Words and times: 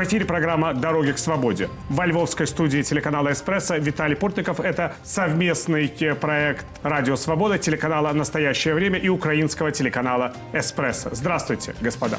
В 0.00 0.04
эфире 0.04 0.24
программа 0.24 0.72
«Дороги 0.72 1.12
к 1.12 1.18
свободе». 1.18 1.68
Во 1.90 2.06
львовской 2.06 2.46
студии 2.46 2.80
телеканала 2.80 3.32
«Эспрессо» 3.32 3.76
Виталий 3.76 4.16
Портников. 4.16 4.58
Это 4.58 4.94
совместный 5.02 5.92
проект 6.18 6.64
«Радио 6.82 7.16
Свобода», 7.16 7.58
телеканала 7.58 8.10
«Настоящее 8.14 8.72
время» 8.72 8.98
и 8.98 9.10
украинского 9.10 9.72
телеканала 9.72 10.32
«Эспрессо». 10.54 11.10
Здравствуйте, 11.12 11.74
господа. 11.82 12.16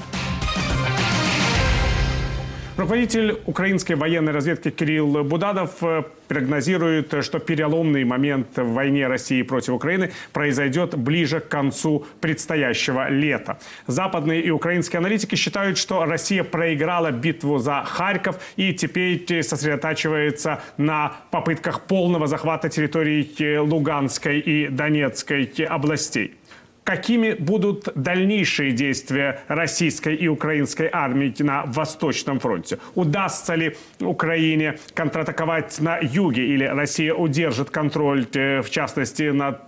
Руководитель 2.81 3.37
украинской 3.45 3.93
военной 3.93 4.31
разведки 4.31 4.71
Кирилл 4.71 5.23
Буданов 5.23 5.83
э, 5.83 6.01
прогнозирует, 6.27 7.13
что 7.23 7.37
переломный 7.37 8.03
момент 8.05 8.57
в 8.57 8.73
войне 8.73 9.05
России 9.05 9.43
против 9.43 9.73
Украины 9.73 10.11
произойдет 10.33 10.97
ближе 10.97 11.41
к 11.41 11.47
концу 11.47 12.07
предстоящего 12.21 13.07
лета. 13.07 13.59
Западные 13.85 14.41
и 14.41 14.49
украинские 14.49 14.97
аналитики 14.97 15.35
считают, 15.35 15.77
что 15.77 16.05
Россия 16.05 16.43
проиграла 16.43 17.11
битву 17.11 17.59
за 17.59 17.83
Харьков 17.83 18.39
и 18.55 18.73
теперь 18.73 19.43
сосредотачивается 19.43 20.59
на 20.77 21.17
попытках 21.29 21.81
полного 21.81 22.25
захвата 22.25 22.67
территорий 22.67 23.59
Луганской 23.59 24.39
и 24.39 24.69
Донецкой 24.69 25.45
областей 25.69 26.33
какими 26.83 27.33
будут 27.33 27.89
дальнейшие 27.95 28.71
действия 28.71 29.41
российской 29.47 30.15
и 30.15 30.27
украинской 30.27 30.89
армии 30.91 31.33
на 31.39 31.63
Восточном 31.65 32.39
фронте? 32.39 32.79
Удастся 32.95 33.55
ли 33.55 33.75
Украине 33.99 34.77
контратаковать 34.93 35.79
на 35.79 35.99
юге 35.99 36.45
или 36.47 36.65
Россия 36.65 37.13
удержит 37.13 37.69
контроль, 37.69 38.25
э, 38.33 38.61
в 38.61 38.69
частности, 38.69 39.31
над 39.31 39.61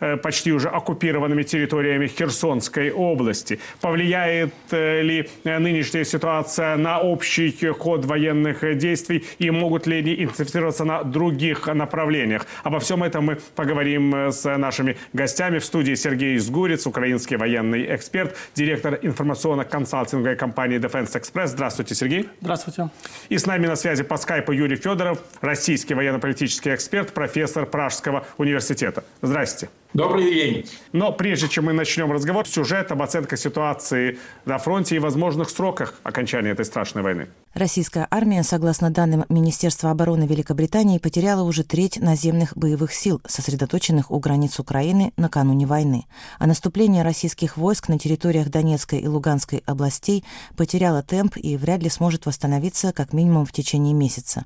э, 0.00 0.16
почти 0.16 0.52
уже 0.52 0.68
оккупированными 0.68 1.42
территориями 1.42 2.06
Херсонской 2.06 2.90
области? 2.90 3.60
Повлияет 3.80 4.54
э, 4.70 5.02
ли 5.02 5.28
нынешняя 5.44 6.04
ситуация 6.04 6.76
на 6.76 7.00
общий 7.00 7.54
ход 7.78 8.04
военных 8.04 8.78
действий 8.78 9.24
и 9.38 9.50
могут 9.50 9.86
ли 9.86 9.98
они 9.98 10.14
интенсифицироваться 10.24 10.84
на 10.84 11.02
других 11.02 11.66
направлениях? 11.66 12.46
Обо 12.62 12.78
всем 12.78 13.02
этом 13.02 13.26
мы 13.26 13.38
поговорим 13.54 14.14
с 14.14 14.44
нашими 14.56 14.96
гостями 15.12 15.58
в 15.58 15.64
студии 15.64 15.94
Сергей 15.94 16.38
Сгу 16.38 16.53
Гурец, 16.54 16.86
украинский 16.86 17.36
военный 17.36 17.94
эксперт, 17.94 18.36
директор 18.54 18.98
информационно-консалтинговой 19.02 20.36
компании 20.36 20.78
Defense 20.78 21.12
Express. 21.20 21.48
Здравствуйте, 21.48 21.94
Сергей. 21.96 22.28
Здравствуйте. 22.40 22.88
И 23.28 23.36
с 23.36 23.44
нами 23.44 23.66
на 23.66 23.76
связи 23.76 24.04
по 24.04 24.16
скайпу 24.16 24.52
Юрий 24.52 24.76
Федоров, 24.76 25.18
российский 25.40 25.94
военно-политический 25.94 26.74
эксперт, 26.74 27.12
профессор 27.12 27.66
Пражского 27.66 28.24
университета. 28.38 29.02
Здравствуйте. 29.20 29.68
Добрый 29.94 30.34
день. 30.34 30.66
Но 30.90 31.12
прежде 31.12 31.48
чем 31.48 31.66
мы 31.66 31.72
начнем 31.72 32.10
разговор, 32.10 32.48
сюжет 32.48 32.90
об 32.90 33.00
оценке 33.00 33.36
ситуации 33.36 34.18
на 34.44 34.58
фронте 34.58 34.96
и 34.96 34.98
возможных 34.98 35.48
сроках 35.48 35.94
окончания 36.02 36.50
этой 36.50 36.64
страшной 36.64 37.04
войны. 37.04 37.28
Российская 37.54 38.08
армия, 38.10 38.42
согласно 38.42 38.90
данным 38.90 39.24
Министерства 39.28 39.92
обороны 39.92 40.24
Великобритании, 40.24 40.98
потеряла 40.98 41.44
уже 41.44 41.62
треть 41.62 42.00
наземных 42.00 42.56
боевых 42.56 42.92
сил, 42.92 43.22
сосредоточенных 43.24 44.10
у 44.10 44.18
границ 44.18 44.58
Украины 44.58 45.12
накануне 45.16 45.64
войны. 45.64 46.06
А 46.40 46.48
наступление 46.48 47.04
российских 47.04 47.56
войск 47.56 47.88
на 47.88 47.96
территориях 47.96 48.48
Донецкой 48.48 48.98
и 48.98 49.06
Луганской 49.06 49.62
областей 49.64 50.24
потеряло 50.56 51.04
темп 51.04 51.36
и 51.36 51.56
вряд 51.56 51.84
ли 51.84 51.88
сможет 51.88 52.26
восстановиться 52.26 52.92
как 52.92 53.12
минимум 53.12 53.46
в 53.46 53.52
течение 53.52 53.94
месяца. 53.94 54.44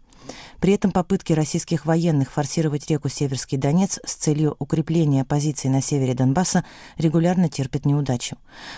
При 0.61 0.73
этом 0.73 0.91
попытки 0.91 1.33
российских 1.33 1.87
военных 1.87 2.33
форсировать 2.33 2.89
реку 2.89 3.09
Северский 3.09 3.59
Донец 3.59 3.99
с 4.05 4.15
целью 4.15 4.57
укрепления 4.59 5.25
позиций 5.25 5.71
на 5.71 5.81
севере 5.81 6.15
Донбасса 6.15 6.65
регулярно 6.97 7.49
терпят 7.49 7.87
неудачу. 7.87 8.37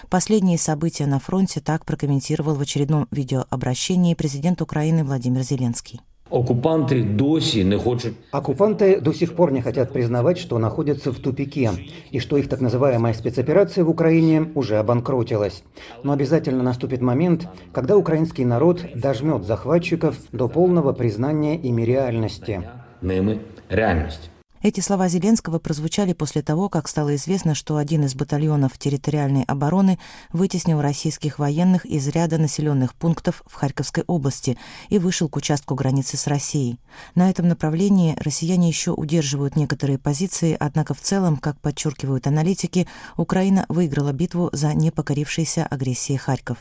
Последние 0.08 0.58
события 0.58 1.06
на 1.06 1.18
фронте 1.18 1.60
так 1.60 1.84
прокомментировал 1.84 2.54
в 2.54 2.60
очередном 2.60 3.08
видеообращении 3.10 4.14
президент 4.14 4.60
Украины 4.62 5.04
Владимир 5.04 5.42
Зеленский. 5.42 6.00
Оккупанты 6.30 7.02
досі 7.02 7.64
не 7.64 7.76
хочуть. 7.76 8.14
Оккупанты 8.32 9.00
до 9.00 9.12
сих 9.12 9.34
пор 9.34 9.52
не 9.52 9.62
хотят 9.62 9.92
признавать, 9.92 10.38
что 10.38 10.58
находятся 10.58 11.10
в 11.10 11.18
тупике, 11.18 11.70
и 12.12 12.20
что 12.20 12.36
их 12.36 12.48
так 12.48 12.60
называемая 12.60 13.14
спецоперация 13.14 13.84
в 13.84 13.90
Украине 13.90 14.50
уже 14.54 14.78
обанкротилась. 14.78 15.64
Но 16.04 16.12
обязательно 16.12 16.62
наступит 16.62 17.00
момент, 17.00 17.48
когда 17.72 17.96
украинский 17.96 18.44
народ 18.44 18.84
дожмет 18.94 19.44
захватчиков 19.44 20.16
до 20.32 20.48
полного 20.48 20.92
признания 20.92 21.56
ими 21.56 21.82
реальности. 21.82 22.62
Ними 23.02 23.40
реальность. 23.68 24.30
Эти 24.62 24.80
слова 24.80 25.08
Зеленского 25.08 25.58
прозвучали 25.58 26.12
после 26.12 26.42
того, 26.42 26.68
как 26.68 26.86
стало 26.86 27.16
известно, 27.16 27.54
что 27.54 27.78
один 27.78 28.04
из 28.04 28.14
батальонов 28.14 28.76
территориальной 28.76 29.44
обороны 29.44 29.98
вытеснил 30.34 30.82
российских 30.82 31.38
военных 31.38 31.86
из 31.86 32.06
ряда 32.08 32.36
населенных 32.36 32.94
пунктов 32.94 33.42
в 33.46 33.54
Харьковской 33.54 34.04
области 34.06 34.58
и 34.90 34.98
вышел 34.98 35.30
к 35.30 35.36
участку 35.36 35.74
границы 35.74 36.18
с 36.18 36.26
Россией. 36.26 36.78
На 37.14 37.30
этом 37.30 37.48
направлении 37.48 38.14
россияне 38.20 38.68
еще 38.68 38.90
удерживают 38.90 39.56
некоторые 39.56 39.96
позиции, 39.96 40.54
однако 40.60 40.92
в 40.92 41.00
целом, 41.00 41.38
как 41.38 41.58
подчеркивают 41.58 42.26
аналитики, 42.26 42.86
Украина 43.16 43.64
выиграла 43.70 44.12
битву 44.12 44.50
за 44.52 44.74
непокорившейся 44.74 45.64
агрессией 45.64 46.18
Харьков. 46.18 46.58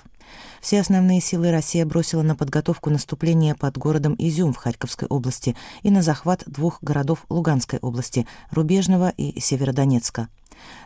Все 0.62 0.82
основные 0.82 1.22
силы 1.22 1.52
Россия 1.52 1.86
бросила 1.86 2.22
на 2.22 2.36
подготовку 2.36 2.90
наступления 2.90 3.56
под 3.56 3.78
городом 3.78 4.16
Изюм 4.18 4.54
в 4.54 4.58
Харьковской 4.58 5.08
области 5.08 5.56
и 5.84 5.90
на 5.90 6.02
захват 6.02 6.44
двух 6.46 6.82
городов 6.82 7.26
Луганской 7.30 7.80
области– 7.80 8.28
Рубежного 8.52 9.10
и 9.10 9.40
Северодонецка. 9.40 10.28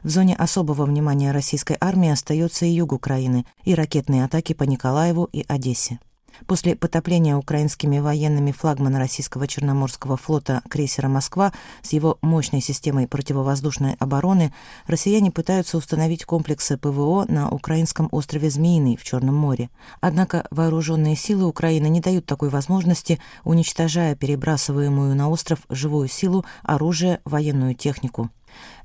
В 0.03 0.09
зоне 0.09 0.35
особого 0.35 0.85
внимания 0.85 1.31
российской 1.31 1.77
армии 1.79 2.09
остается 2.09 2.65
и 2.65 2.71
юг 2.71 2.93
Украины, 2.93 3.45
и 3.63 3.73
ракетные 3.73 4.25
атаки 4.25 4.53
по 4.53 4.63
Николаеву 4.63 5.29
и 5.31 5.43
Одессе. 5.47 5.99
После 6.47 6.75
потопления 6.75 7.35
украинскими 7.35 7.99
военными 7.99 8.51
флагмана 8.51 8.99
российского 8.99 9.47
Черноморского 9.47 10.17
флота 10.17 10.61
крейсера 10.69 11.07
«Москва» 11.07 11.53
с 11.81 11.93
его 11.93 12.17
мощной 12.21 12.61
системой 12.61 13.07
противовоздушной 13.07 13.95
обороны 13.99 14.53
россияне 14.87 15.31
пытаются 15.31 15.77
установить 15.77 16.25
комплексы 16.25 16.77
ПВО 16.77 17.25
на 17.27 17.49
украинском 17.49 18.09
острове 18.11 18.49
Змеиный 18.49 18.97
в 18.97 19.03
Черном 19.03 19.35
море. 19.35 19.69
Однако 20.01 20.45
вооруженные 20.51 21.15
силы 21.15 21.45
Украины 21.45 21.87
не 21.87 22.01
дают 22.01 22.25
такой 22.25 22.49
возможности, 22.49 23.19
уничтожая 23.43 24.15
перебрасываемую 24.15 25.15
на 25.15 25.29
остров 25.29 25.59
живую 25.69 26.07
силу, 26.07 26.45
оружие, 26.63 27.21
военную 27.25 27.75
технику. 27.75 28.29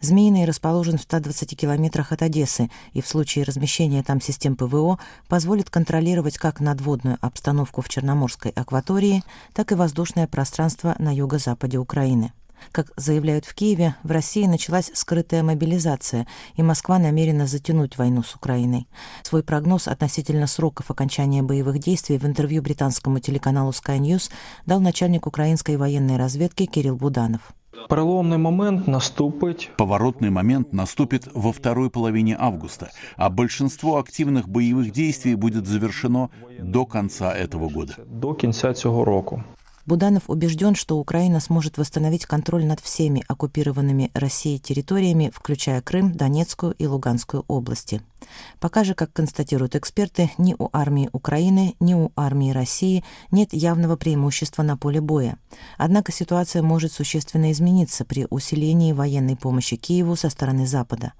Змеиный 0.00 0.44
расположен 0.44 0.98
в 0.98 1.02
120 1.02 1.56
километрах 1.56 2.12
от 2.12 2.22
Одессы 2.22 2.70
и 2.92 3.00
в 3.00 3.08
случае 3.08 3.44
размещения 3.44 4.02
там 4.02 4.20
систем 4.20 4.56
ПВО 4.56 4.98
позволит 5.28 5.70
контролировать 5.70 6.38
как 6.38 6.60
надводную 6.60 7.18
обстановку 7.20 7.82
в 7.82 7.88
Черноморской 7.88 8.50
акватории, 8.52 9.22
так 9.54 9.72
и 9.72 9.74
воздушное 9.74 10.26
пространство 10.26 10.94
на 10.98 11.14
юго-западе 11.14 11.78
Украины. 11.78 12.32
Как 12.72 12.92
заявляют 12.96 13.44
в 13.44 13.54
Киеве, 13.54 13.94
в 14.02 14.10
России 14.10 14.46
началась 14.46 14.90
скрытая 14.94 15.42
мобилизация, 15.42 16.26
и 16.56 16.62
Москва 16.62 16.98
намерена 16.98 17.46
затянуть 17.46 17.96
войну 17.96 18.22
с 18.22 18.34
Украиной. 18.34 18.86
Свой 19.22 19.42
прогноз 19.42 19.88
относительно 19.88 20.46
сроков 20.46 20.90
окончания 20.90 21.42
боевых 21.42 21.78
действий 21.78 22.18
в 22.18 22.26
интервью 22.26 22.62
британскому 22.62 23.20
телеканалу 23.20 23.70
Sky 23.70 23.98
News 23.98 24.30
дал 24.66 24.80
начальник 24.80 25.26
украинской 25.26 25.76
военной 25.76 26.16
разведки 26.16 26.66
Кирилл 26.66 26.96
Буданов. 26.96 27.54
Переломный 27.88 28.38
момент 28.38 28.86
наступит. 28.86 29.70
Поворотный 29.76 30.30
момент 30.30 30.72
наступит 30.72 31.28
во 31.34 31.52
второй 31.52 31.90
половине 31.90 32.36
августа, 32.38 32.90
а 33.16 33.30
большинство 33.30 33.98
активных 33.98 34.48
боевых 34.48 34.90
действий 34.92 35.34
будет 35.34 35.66
завершено 35.66 36.30
до 36.58 36.86
конца 36.86 37.32
этого 37.32 37.68
года. 37.68 37.94
До 38.06 38.34
конца 38.34 38.74
цього 38.74 39.04
року. 39.04 39.42
Буданов 39.88 40.24
убежден, 40.28 40.74
что 40.74 40.98
Украина 40.98 41.40
сможет 41.40 41.78
восстановить 41.78 42.26
контроль 42.26 42.66
над 42.66 42.78
всеми 42.78 43.24
оккупированными 43.26 44.10
Россией 44.12 44.58
территориями, 44.58 45.32
включая 45.34 45.80
Крым, 45.80 46.12
Донецкую 46.12 46.74
и 46.74 46.86
Луганскую 46.86 47.46
области. 47.48 48.02
Пока 48.60 48.84
же, 48.84 48.92
как 48.92 49.14
констатируют 49.14 49.76
эксперты, 49.76 50.30
ни 50.36 50.54
у 50.58 50.68
армии 50.74 51.08
Украины, 51.12 51.74
ни 51.80 51.94
у 51.94 52.12
армии 52.16 52.50
России 52.50 53.02
нет 53.30 53.54
явного 53.54 53.96
преимущества 53.96 54.62
на 54.62 54.76
поле 54.76 55.00
боя. 55.00 55.38
Однако 55.78 56.12
ситуация 56.12 56.62
может 56.62 56.92
существенно 56.92 57.50
измениться 57.52 58.04
при 58.04 58.26
усилении 58.28 58.92
военной 58.92 59.36
помощи 59.36 59.76
Киеву 59.76 60.16
со 60.16 60.28
стороны 60.28 60.66
Запада. 60.66 61.14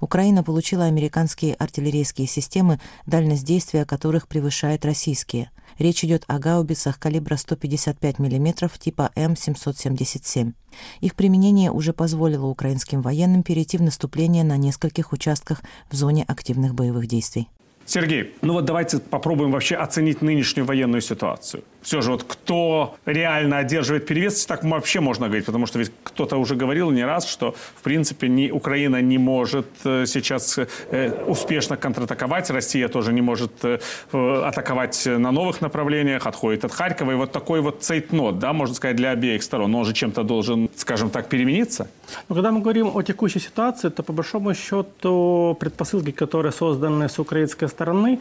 Украина 0.00 0.42
получила 0.42 0.84
американские 0.84 1.54
артиллерийские 1.54 2.26
системы, 2.26 2.80
дальность 3.04 3.44
действия 3.44 3.84
которых 3.84 4.28
превышает 4.28 4.86
российские. 4.86 5.50
Речь 5.78 6.04
идет 6.04 6.24
о 6.28 6.38
гаубицах 6.38 6.98
калибра 6.98 7.36
155 7.36 8.13
мм 8.18 8.68
типа 8.78 9.10
М777. 9.16 10.52
Их 11.00 11.14
применение 11.14 11.70
уже 11.70 11.92
позволило 11.92 12.46
украинским 12.46 13.02
военным 13.02 13.42
перейти 13.42 13.78
в 13.78 13.82
наступление 13.82 14.44
на 14.44 14.56
нескольких 14.56 15.12
участках 15.12 15.62
в 15.90 15.94
зоне 15.94 16.24
активных 16.26 16.74
боевых 16.74 17.06
действий. 17.06 17.48
Сергей, 17.86 18.34
ну 18.40 18.54
вот 18.54 18.64
давайте 18.64 18.98
попробуем 18.98 19.50
вообще 19.50 19.76
оценить 19.76 20.22
нынешнюю 20.22 20.66
военную 20.66 21.02
ситуацию. 21.02 21.64
Все 21.84 22.00
же 22.00 22.10
вот 22.10 22.24
кто 22.24 22.96
реально 23.06 23.58
одерживает 23.58 24.06
перевес, 24.06 24.46
так 24.46 24.64
вообще 24.64 25.00
можно 25.00 25.26
говорить, 25.26 25.44
потому 25.46 25.66
что 25.66 25.78
ведь 25.78 25.92
кто-то 26.02 26.38
уже 26.38 26.56
говорил 26.56 26.90
не 26.90 27.04
раз, 27.04 27.28
что 27.28 27.54
в 27.76 27.82
принципе 27.82 28.28
ни, 28.28 28.50
Украина 28.50 29.02
не 29.02 29.18
может 29.18 29.66
э, 29.84 30.06
сейчас 30.06 30.58
э, 30.58 31.24
успешно 31.26 31.76
контратаковать, 31.76 32.50
Россия 32.50 32.88
тоже 32.88 33.12
не 33.12 33.20
может 33.20 33.52
э, 33.64 33.78
атаковать 34.12 35.06
на 35.06 35.30
новых 35.30 35.60
направлениях, 35.60 36.26
отходит 36.26 36.64
от 36.64 36.72
Харькова, 36.72 37.12
и 37.12 37.14
вот 37.14 37.32
такой 37.32 37.60
вот 37.60 37.82
цейтнот, 37.82 38.38
да, 38.38 38.52
можно 38.52 38.74
сказать, 38.74 38.96
для 38.96 39.10
обеих 39.10 39.42
сторон, 39.42 39.74
он 39.74 39.84
же 39.84 39.92
чем-то 39.92 40.22
должен, 40.22 40.70
скажем 40.76 41.10
так, 41.10 41.28
перемениться. 41.28 41.88
Но 42.28 42.34
когда 42.34 42.50
мы 42.50 42.60
говорим 42.60 42.90
о 42.94 43.02
текущей 43.02 43.40
ситуации, 43.40 43.90
то 43.90 44.02
по 44.02 44.12
большому 44.12 44.54
счету 44.54 45.56
предпосылки, 45.60 46.12
которые 46.12 46.52
созданы 46.52 47.08
с 47.08 47.18
украинской 47.18 47.68
стороны, 47.68 48.20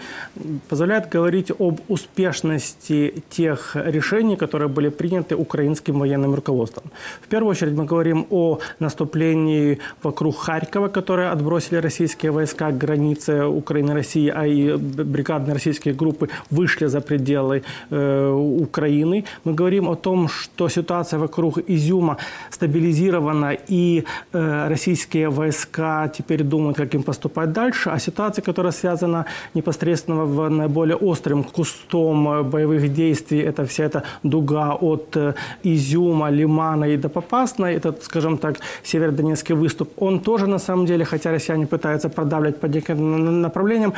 позволяют 0.68 1.08
говорить 1.08 1.52
об 1.52 1.80
успешности 1.88 3.24
тех 3.30 3.53
решений, 3.74 4.36
которые 4.36 4.68
были 4.68 4.90
приняты 4.90 5.36
украинским 5.36 6.00
военным 6.00 6.36
руководством. 6.36 6.84
В 7.22 7.28
первую 7.28 7.52
очередь 7.52 7.74
мы 7.74 7.86
говорим 7.86 8.26
о 8.30 8.60
наступлении 8.80 9.80
вокруг 10.04 10.38
Харькова, 10.38 10.88
которое 10.88 11.32
отбросили 11.32 11.78
российские 11.78 12.32
войска 12.32 12.72
к 12.72 12.78
границе 12.78 13.46
Украины 13.46 13.92
и 13.92 13.94
России, 13.94 14.30
а 14.36 14.46
и 14.46 14.78
бригадные 14.78 15.54
российские 15.54 15.94
группы 15.94 16.30
вышли 16.50 16.88
за 16.88 17.02
пределы 17.02 17.64
э, 17.90 18.32
Украины. 18.32 19.26
Мы 19.44 19.54
говорим 19.54 19.90
о 19.90 19.96
том, 19.96 20.28
что 20.28 20.70
ситуация 20.70 21.20
вокруг 21.20 21.60
Изюма 21.70 22.18
стабилизирована 22.50 23.58
и 23.72 24.04
э, 24.34 24.68
российские 24.70 25.30
войска 25.30 26.08
теперь 26.08 26.44
думают, 26.44 26.78
как 26.78 26.96
им 26.96 27.04
поступать 27.04 27.52
дальше, 27.52 27.90
а 27.90 28.00
ситуация, 28.00 28.42
которая 28.42 28.72
связана 28.72 29.26
непосредственно 29.54 30.26
в 30.26 30.50
наиболее 30.50 30.96
острым 30.96 31.44
кустом 31.44 32.28
э, 32.28 32.44
боевых 32.44 32.94
действий, 32.94 33.43
это 33.44 33.66
вся 33.66 33.84
эта 33.84 34.04
дуга 34.24 34.74
от 34.74 35.16
э, 35.18 35.34
Изюма, 35.64 36.30
Лимана 36.30 36.86
и 36.86 36.98
до 36.98 37.10
Попасной, 37.10 37.76
этот, 37.76 38.04
скажем 38.04 38.38
так, 38.38 38.58
северодонецкий 38.84 39.56
выступ, 39.56 39.90
он 39.98 40.20
тоже 40.20 40.48
на 40.48 40.60
самом 40.60 40.86
деле, 40.86 41.06
хотя 41.06 41.32
россияне 41.32 41.66
пытаются 41.66 42.10
продавливать 42.10 42.60
по 42.60 42.68
некоторым 42.68 43.42
направлениям, 43.42 43.94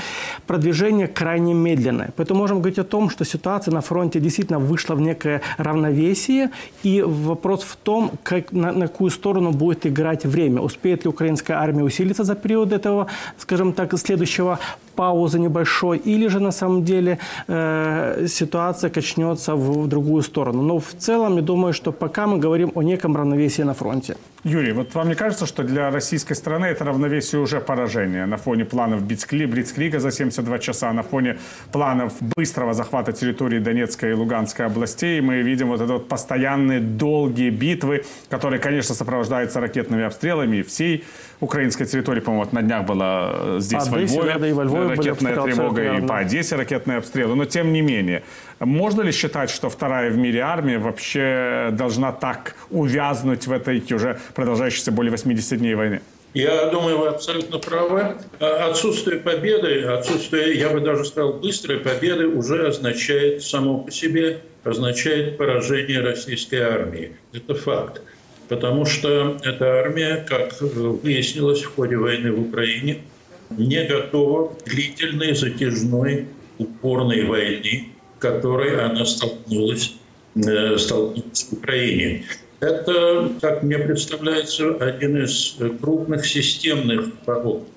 продвижение 0.48 1.08
крайне 1.08 1.54
медленное. 1.54 2.10
Поэтому 2.16 2.40
можем 2.40 2.60
говорить 2.60 2.80
о 2.80 2.84
том, 2.84 3.10
что 3.10 3.26
ситуация 3.26 3.74
на 3.74 3.82
фронте 3.82 4.20
действительно 4.20 4.60
вышла 4.60 4.96
в 4.96 5.02
некое 5.02 5.42
равновесие, 5.58 6.50
и 6.84 7.02
вопрос 7.02 7.64
в 7.64 7.76
том, 7.76 8.12
как, 8.24 8.52
на, 8.52 8.72
на 8.72 8.88
какую 8.88 9.12
сторону 9.12 9.52
будет 9.52 9.86
играть 9.86 10.26
время. 10.26 10.62
Успеет 10.62 11.06
ли 11.06 11.10
украинская 11.10 11.58
армия 11.58 11.84
усилиться 11.84 12.24
за 12.24 12.36
период 12.36 12.72
этого, 12.72 13.08
скажем 13.38 13.74
так, 13.74 13.98
следующего 13.98 14.60
паузы 14.96 15.40
небольшой, 15.40 15.98
или 15.98 16.28
же 16.28 16.40
на 16.40 16.52
самом 16.52 16.84
деле 16.84 17.18
э, 17.48 18.28
ситуация 18.28 18.90
качнется 18.90 19.56
в, 19.56 19.84
в 19.84 19.88
другую 19.88 20.24
сторону. 20.24 20.62
Но 20.62 20.80
в 20.80 20.94
целом, 20.98 21.36
я 21.36 21.42
думаю, 21.42 21.74
что 21.74 21.92
пока 21.92 22.28
мы 22.28 22.38
говорим 22.38 22.72
о 22.76 22.84
неком 22.84 23.16
равновесии 23.16 23.64
на 23.64 23.74
фронте. 23.74 24.16
Юрий, 24.46 24.74
вот 24.74 24.96
вам 24.96 25.10
не 25.10 25.16
кажется, 25.16 25.48
что 25.48 25.64
для 25.64 25.90
российской 25.90 26.36
страны 26.36 26.66
это 26.66 26.86
равновесие 26.86 27.42
уже 27.42 27.60
поражение 27.60 28.28
на 28.28 28.38
фоне 28.38 28.64
планов 28.64 29.02
Блицкрига 29.02 30.00
за 30.00 30.12
72 30.12 30.60
часа, 30.60 30.94
на 30.94 31.02
фоне 31.02 31.38
планов 31.72 32.14
быстрого 32.38 32.74
захвата 32.74 33.12
территории 33.12 33.60
Донецкой 33.60 34.12
и 34.12 34.14
Луганской 34.14 34.68
областей, 34.68 35.20
мы 35.22 35.42
видим 35.42 35.70
вот 35.70 35.82
это 35.82 35.94
вот 35.94 36.08
постоянные 36.08 36.80
долгие 36.80 37.50
битвы, 37.50 38.04
которые, 38.30 38.60
конечно, 38.60 38.94
сопровождаются 38.94 39.60
ракетными 39.60 40.04
обстрелами 40.04 40.62
всей 40.62 41.04
украинской 41.40 41.86
территории. 41.86 42.20
По-моему, 42.20 42.44
вот 42.44 42.54
на 42.54 42.62
днях 42.62 42.86
была 42.86 43.32
э, 43.34 43.58
здесь 43.60 43.88
во 43.88 43.98
Львове, 43.98 44.38
да, 44.40 44.48
и 44.48 44.54
во 44.54 44.64
Львове 44.64 44.96
ракетная 44.96 45.36
тревога, 45.36 45.98
и 45.98 46.02
по 46.02 46.18
Одессе 46.18 46.56
ракетные 46.56 46.98
обстрелы. 46.98 47.36
Но 47.36 47.46
тем 47.46 47.74
не 47.74 47.82
менее, 47.82 48.24
можно 48.60 49.02
ли 49.02 49.12
считать, 49.12 49.50
что 49.50 49.70
вторая 49.70 50.12
в 50.12 50.18
мире 50.18 50.42
армия 50.42 50.80
вообще 50.80 51.70
должна 51.72 52.12
так 52.12 52.56
увязнуть 52.70 53.48
в 53.48 53.52
этой 53.52 53.84
уже 53.94 54.20
продолжающейся 54.34 54.92
более 54.92 55.12
80 55.12 55.60
дней 55.60 55.76
войны? 55.76 56.02
Я 56.36 56.66
думаю, 56.66 56.98
вы 56.98 57.08
абсолютно 57.08 57.60
правы. 57.60 58.18
А 58.42 58.70
отсутствие 58.70 59.20
победы, 59.20 59.84
отсутствие, 59.84 60.60
я 60.60 60.70
бы 60.70 60.82
даже 60.82 61.06
сказал, 61.06 61.34
быстрой 61.34 61.80
победы 61.80 62.28
уже 62.28 62.68
означает 62.68 63.42
само 63.42 63.80
по 63.80 63.90
себе, 63.90 64.42
означает 64.66 65.38
поражение 65.38 66.02
российской 66.02 66.60
армии. 66.60 67.16
Это 67.32 67.56
факт. 67.56 68.02
Потому 68.48 68.86
что 68.86 69.38
эта 69.44 69.80
армия, 69.80 70.26
как 70.28 70.60
выяснилось 70.62 71.64
в 71.64 71.76
ходе 71.76 71.98
войны 71.98 72.32
в 72.32 72.42
Украине, 72.42 73.00
не 73.50 73.84
готова 73.86 74.50
к 74.50 74.64
длительной, 74.66 75.36
затяжной, 75.36 76.28
упорной 76.58 77.26
войне, 77.26 77.90
которой 78.20 78.80
она 78.80 79.06
столкнулась, 79.06 79.96
э, 80.36 80.78
столкнулась 80.78 81.48
в 81.50 81.54
Украине. 81.54 82.26
Это, 82.60 83.32
как 83.42 83.64
мне 83.64 83.78
представляется, 83.78 84.76
один 84.76 85.24
из 85.24 85.58
крупных 85.82 86.26
системных 86.26 87.10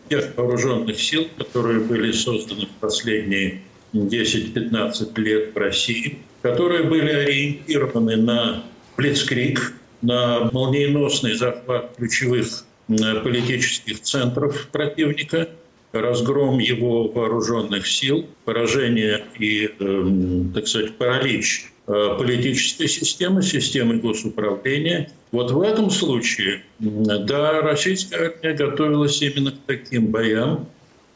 тех 0.09 0.37
вооруженных 0.37 1.01
сил, 1.01 1.27
которые 1.37 1.81
были 1.81 2.13
созданы 2.13 2.67
в 2.67 2.81
последние 2.81 3.63
10-15 3.93 5.21
лет 5.21 5.55
в 5.55 5.59
России, 5.59 6.19
которые 6.43 6.85
были 6.85 7.11
ориентированы 7.11 8.17
на 8.17 8.65
Блицкрик, 8.97 9.75
на 10.03 10.51
молниеносный 10.53 11.35
захват 11.35 11.97
ключевых 11.97 12.65
политических 12.87 14.01
центров 14.01 14.69
противника, 14.73 15.49
разгром 15.93 16.59
его 16.59 17.09
вооруженных 17.09 17.87
сил, 17.87 18.27
поражение 18.45 19.25
и, 19.39 19.71
эм, 19.79 20.53
так 20.53 20.69
сказать, 20.69 20.97
паралич 20.97 21.73
э, 21.87 22.17
политической 22.19 22.89
системы, 22.89 23.43
системы 23.43 23.97
госуправления. 23.97 25.11
Вот 25.33 25.51
в 25.51 25.61
этом 25.63 25.91
случае, 25.91 26.63
да, 26.79 27.61
российская 27.63 28.33
армия 28.43 28.55
готовилась 28.55 29.21
именно 29.23 29.53
к 29.53 29.57
таким 29.67 30.07
боям. 30.07 30.69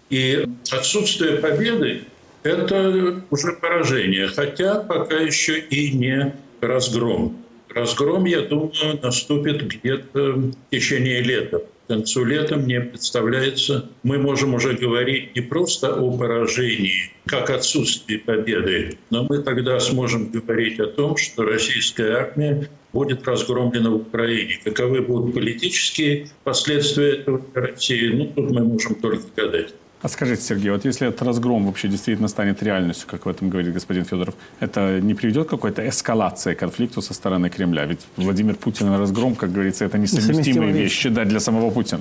И 0.09 0.47
отсутствие 0.71 1.37
победы– 1.37 2.03
это 2.43 3.23
уже 3.31 3.53
поражение, 3.53 4.29
хотя 4.29 4.81
пока 4.81 5.17
еще 5.17 5.59
и 5.59 5.93
не 5.93 6.35
разгром. 6.61 7.42
Разгром, 7.75 8.25
я 8.27 8.43
думаю, 8.43 8.73
наступит 9.03 9.67
где-то 9.67 10.33
в 10.33 10.53
течение 10.71 11.23
лета. 11.23 11.59
К 11.59 11.89
концу 11.89 12.25
лета, 12.25 12.57
мне 12.57 12.81
представляется, 12.81 13.89
мы 14.03 14.19
можем 14.19 14.55
уже 14.55 14.75
говорить 14.75 15.35
не 15.35 15.43
просто 15.43 15.95
о 15.95 16.17
поражении, 16.17 17.13
как 17.27 17.51
отсутствии 17.51 18.17
победы, 18.17 18.99
но 19.11 19.27
мы 19.29 19.43
тогда 19.43 19.81
сможем 19.81 20.31
говорить 20.31 20.81
о 20.81 20.87
том, 20.87 21.17
что 21.17 21.45
российская 21.45 22.13
армия 22.13 22.69
будет 22.93 23.27
разгромлена 23.27 23.91
в 23.91 23.97
Украине. 23.97 24.61
Каковы 24.65 25.01
будут 25.01 25.35
политические 25.35 26.29
последствия 26.45 27.13
этого 27.17 27.43
для 27.53 27.63
России, 27.63 28.09
ну, 28.09 28.27
тут 28.27 28.51
мы 28.51 28.65
можем 28.65 28.95
только 28.97 29.25
гадать. 29.35 29.75
А 30.03 30.09
скажите, 30.09 30.43
Сергей, 30.43 30.71
вот 30.71 30.85
если 30.85 31.07
этот 31.07 31.23
разгром 31.23 31.67
вообще 31.67 31.89
действительно 31.89 32.29
станет 32.29 32.63
реальностью, 32.63 33.09
как 33.09 33.25
в 33.25 33.29
этом 33.29 33.51
говорит 33.51 33.73
господин 33.73 34.05
Федоров, 34.05 34.35
это 34.59 35.01
не 35.01 35.15
приведет 35.15 35.47
к 35.47 35.51
какой-то 35.51 35.89
эскалации 35.89 36.55
конфликту 36.55 37.03
со 37.03 37.15
стороны 37.15 37.49
Кремля? 37.51 37.87
Ведь 37.87 38.01
Владимир 38.17 38.57
Путин 38.57 38.93
и 38.93 38.99
разгром, 38.99 39.37
как 39.37 39.53
говорится, 39.53 39.85
это 39.85 39.99
несовместимые 39.99 40.73
вещи 40.73 41.09
да, 41.09 41.25
для 41.25 41.39
самого 41.39 41.71
Путина. 41.71 42.01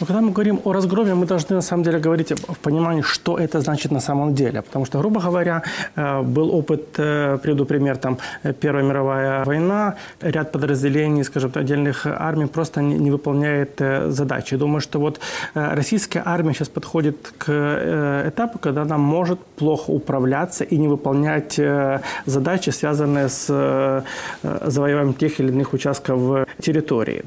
Но 0.00 0.06
когда 0.06 0.20
мы 0.22 0.32
говорим 0.32 0.60
о 0.64 0.72
разгроме, 0.72 1.14
мы 1.14 1.26
должны 1.26 1.56
на 1.56 1.62
самом 1.62 1.82
деле 1.84 1.98
говорить 1.98 2.32
в 2.32 2.58
понимании, 2.58 3.02
что 3.02 3.36
это 3.36 3.60
значит 3.60 3.92
на 3.92 4.00
самом 4.00 4.34
деле. 4.34 4.62
Потому 4.62 4.86
что, 4.86 4.98
грубо 4.98 5.20
говоря, 5.20 5.62
э, 5.96 6.22
был 6.22 6.54
опыт, 6.54 6.98
э, 6.98 7.38
приведу 7.42 7.66
пример, 7.66 7.96
там, 7.96 8.18
Первая 8.60 8.84
мировая 8.84 9.44
война, 9.44 9.94
ряд 10.22 10.52
подразделений, 10.52 11.24
скажем, 11.24 11.52
отдельных 11.54 12.06
армий 12.06 12.46
просто 12.46 12.80
не 12.80 13.10
выполняет 13.10 13.80
э, 13.80 14.10
задачи. 14.10 14.56
Думаю, 14.56 14.80
что 14.80 14.98
вот 15.00 15.20
российская 15.54 16.22
армия 16.24 16.54
сейчас 16.54 16.68
подходит 16.68 17.32
к 17.38 17.41
э, 17.48 18.28
этапу, 18.28 18.58
когда 18.58 18.82
она 18.82 18.98
может 18.98 19.38
плохо 19.40 19.90
управляться 19.90 20.64
и 20.64 20.76
не 20.76 20.88
выполнять 20.88 21.58
э, 21.58 22.00
задачи, 22.26 22.70
связанные 22.70 23.28
с 23.28 23.46
э, 23.48 24.02
завоеванием 24.42 25.14
тех 25.14 25.40
или 25.40 25.48
иных 25.48 25.72
участков 25.72 26.46
территории. 26.60 27.24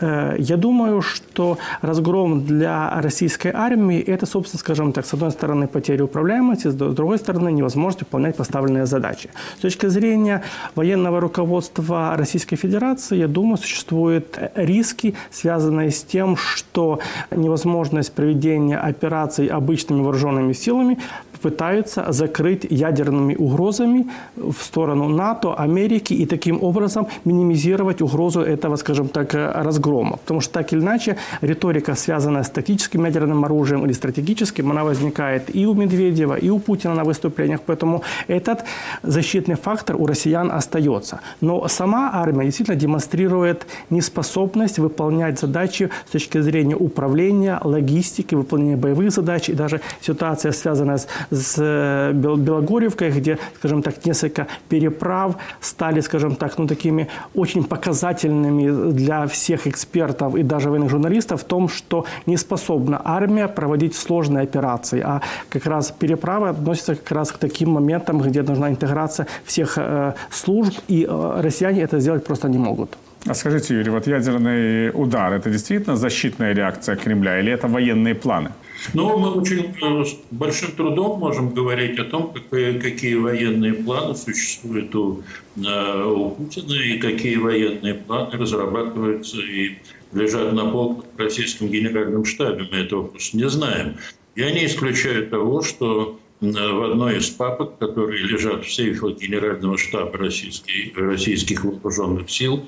Я 0.00 0.56
думаю, 0.56 1.02
что 1.02 1.58
разгром 1.82 2.44
для 2.44 3.00
российской 3.00 3.52
армии– 3.54 4.00
это, 4.06 4.26
собственно, 4.26 4.60
скажем 4.60 4.92
так, 4.92 5.06
с 5.06 5.14
одной 5.14 5.30
стороны, 5.30 5.66
потеря 5.66 6.04
управляемости, 6.04 6.68
с 6.68 6.74
другой 6.74 7.18
стороны, 7.18 7.52
невозможность 7.52 8.00
выполнять 8.00 8.36
поставленные 8.36 8.86
задачи. 8.86 9.30
С 9.58 9.60
точки 9.60 9.86
зрения 9.86 10.42
военного 10.74 11.20
руководства 11.20 12.14
Российской 12.16 12.56
Федерации, 12.56 13.16
я 13.16 13.28
думаю, 13.28 13.58
существуют 13.58 14.38
риски, 14.54 15.14
связанные 15.30 15.90
с 15.90 16.02
тем, 16.02 16.36
что 16.36 17.00
невозможность 17.30 18.12
проведения 18.12 18.78
операций 18.78 19.46
обычными 19.58 20.02
вооруженными 20.02 20.54
силами 20.54 20.98
пытаются 21.42 22.12
закрыть 22.12 22.66
ядерными 22.70 23.34
угрозами 23.36 24.06
в 24.36 24.56
сторону 24.60 25.08
НАТО, 25.08 25.54
Америки 25.54 26.14
и 26.14 26.26
таким 26.26 26.62
образом 26.62 27.06
минимизировать 27.24 28.02
угрозу 28.02 28.40
этого, 28.40 28.76
скажем 28.76 29.08
так, 29.08 29.34
разгрома. 29.34 30.16
Потому 30.16 30.40
что 30.40 30.52
так 30.52 30.72
или 30.72 30.80
иначе 30.80 31.16
риторика, 31.40 31.94
связанная 31.94 32.42
с 32.42 32.50
тактическим 32.50 33.04
ядерным 33.04 33.44
оружием 33.44 33.84
или 33.84 33.92
стратегическим, 33.92 34.70
она 34.70 34.84
возникает 34.84 35.54
и 35.54 35.66
у 35.66 35.74
Медведева, 35.74 36.34
и 36.34 36.50
у 36.50 36.58
Путина 36.58 36.94
на 36.94 37.04
выступлениях. 37.04 37.60
Поэтому 37.66 38.02
этот 38.28 38.64
защитный 39.02 39.56
фактор 39.56 39.96
у 39.96 40.06
россиян 40.06 40.50
остается. 40.50 41.20
Но 41.40 41.68
сама 41.68 42.10
армия 42.12 42.44
действительно 42.44 42.76
демонстрирует 42.76 43.66
неспособность 43.90 44.78
выполнять 44.78 45.38
задачи 45.38 45.90
с 46.08 46.12
точки 46.12 46.40
зрения 46.40 46.76
управления, 46.76 47.60
логистики, 47.64 48.34
выполнения 48.34 48.76
боевых 48.76 49.10
задач. 49.10 49.47
И 49.48 49.54
даже 49.54 49.80
ситуация, 50.00 50.52
связанная 50.52 50.98
с, 50.98 51.08
с 51.30 51.54
э, 51.58 52.12
Белогорьевкой, 52.12 53.10
где, 53.10 53.38
скажем 53.58 53.82
так, 53.82 54.04
несколько 54.06 54.46
переправ 54.68 55.36
стали, 55.60 56.00
скажем 56.00 56.36
так, 56.36 56.58
ну, 56.58 56.66
такими 56.66 57.08
очень 57.34 57.64
показательными 57.64 58.92
для 58.92 59.26
всех 59.26 59.66
экспертов 59.66 60.34
и 60.34 60.42
даже 60.42 60.70
военных 60.70 60.90
журналистов 60.90 61.42
в 61.42 61.44
том, 61.44 61.68
что 61.68 62.04
не 62.26 62.36
способна 62.36 63.00
армия 63.04 63.48
проводить 63.48 63.94
сложные 63.94 64.44
операции. 64.44 65.00
А 65.04 65.20
как 65.48 65.66
раз 65.66 65.90
переправа 65.90 66.50
относится 66.50 66.94
как 66.94 67.12
раз 67.12 67.32
к 67.32 67.38
таким 67.38 67.70
моментам, 67.70 68.18
где 68.18 68.42
нужна 68.42 68.70
интеграция 68.70 69.26
всех 69.44 69.74
э, 69.76 70.14
служб, 70.30 70.74
и 70.88 71.06
э, 71.08 71.40
россияне 71.40 71.82
это 71.82 72.00
сделать 72.00 72.24
просто 72.24 72.48
не 72.48 72.58
могут. 72.58 72.96
А 73.26 73.34
скажите, 73.34 73.74
Юрий, 73.74 73.90
вот 73.90 74.06
ядерный 74.06 74.90
удар– 74.90 75.32
это 75.34 75.50
действительно 75.50 75.96
защитная 75.96 76.54
реакция 76.54 76.96
Кремля 76.96 77.40
или 77.40 77.52
это 77.52 77.68
военные 77.68 78.14
планы? 78.14 78.50
Ну, 78.94 79.18
мы 79.18 79.32
очень 79.32 79.74
э, 79.82 80.04
большим 80.30 80.72
трудом 80.72 81.18
можем 81.18 81.50
говорить 81.50 81.98
о 81.98 82.04
том, 82.04 82.32
какие, 82.32 82.78
какие 82.78 83.16
военные 83.16 83.74
планы 83.74 84.14
существуют 84.14 84.94
у, 84.94 85.22
э, 85.56 86.04
у 86.04 86.30
Путина 86.30 86.74
и 86.74 86.98
какие 86.98 87.36
военные 87.36 87.94
планы 87.94 88.38
разрабатываются 88.38 89.38
и 89.38 89.78
лежат 90.12 90.52
на 90.52 90.66
полках 90.70 91.04
в 91.16 91.18
российском 91.18 91.68
генеральном 91.68 92.24
штабе. 92.24 92.68
Мы 92.70 92.78
этого 92.78 93.08
просто 93.08 93.36
не 93.36 93.48
знаем. 93.48 93.96
Я 94.36 94.52
не 94.52 94.66
исключаю 94.66 95.26
того, 95.26 95.62
что 95.62 96.18
в 96.40 96.90
одной 96.90 97.18
из 97.18 97.30
папок, 97.30 97.78
которые 97.78 98.24
лежат 98.24 98.64
в 98.64 98.72
сейфах 98.72 99.16
Генерального 99.16 99.76
штаба 99.76 100.16
российских, 100.18 100.96
российских 100.96 101.64
вооруженных 101.64 102.30
сил, 102.30 102.64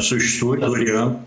существует 0.00 0.62
вариант, 0.62 1.18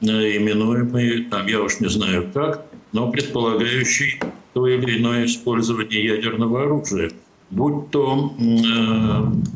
именуемый, 0.00 1.24
там, 1.24 1.46
я 1.46 1.62
уж 1.62 1.80
не 1.80 1.88
знаю 1.88 2.30
как, 2.32 2.66
но 2.92 3.10
предполагающий 3.10 4.20
то 4.52 4.66
или 4.68 4.98
иное 4.98 5.26
использование 5.26 6.04
ядерного 6.04 6.62
оружия. 6.62 7.10
Будь 7.50 7.90
то 7.90 8.34
э, 8.38 8.44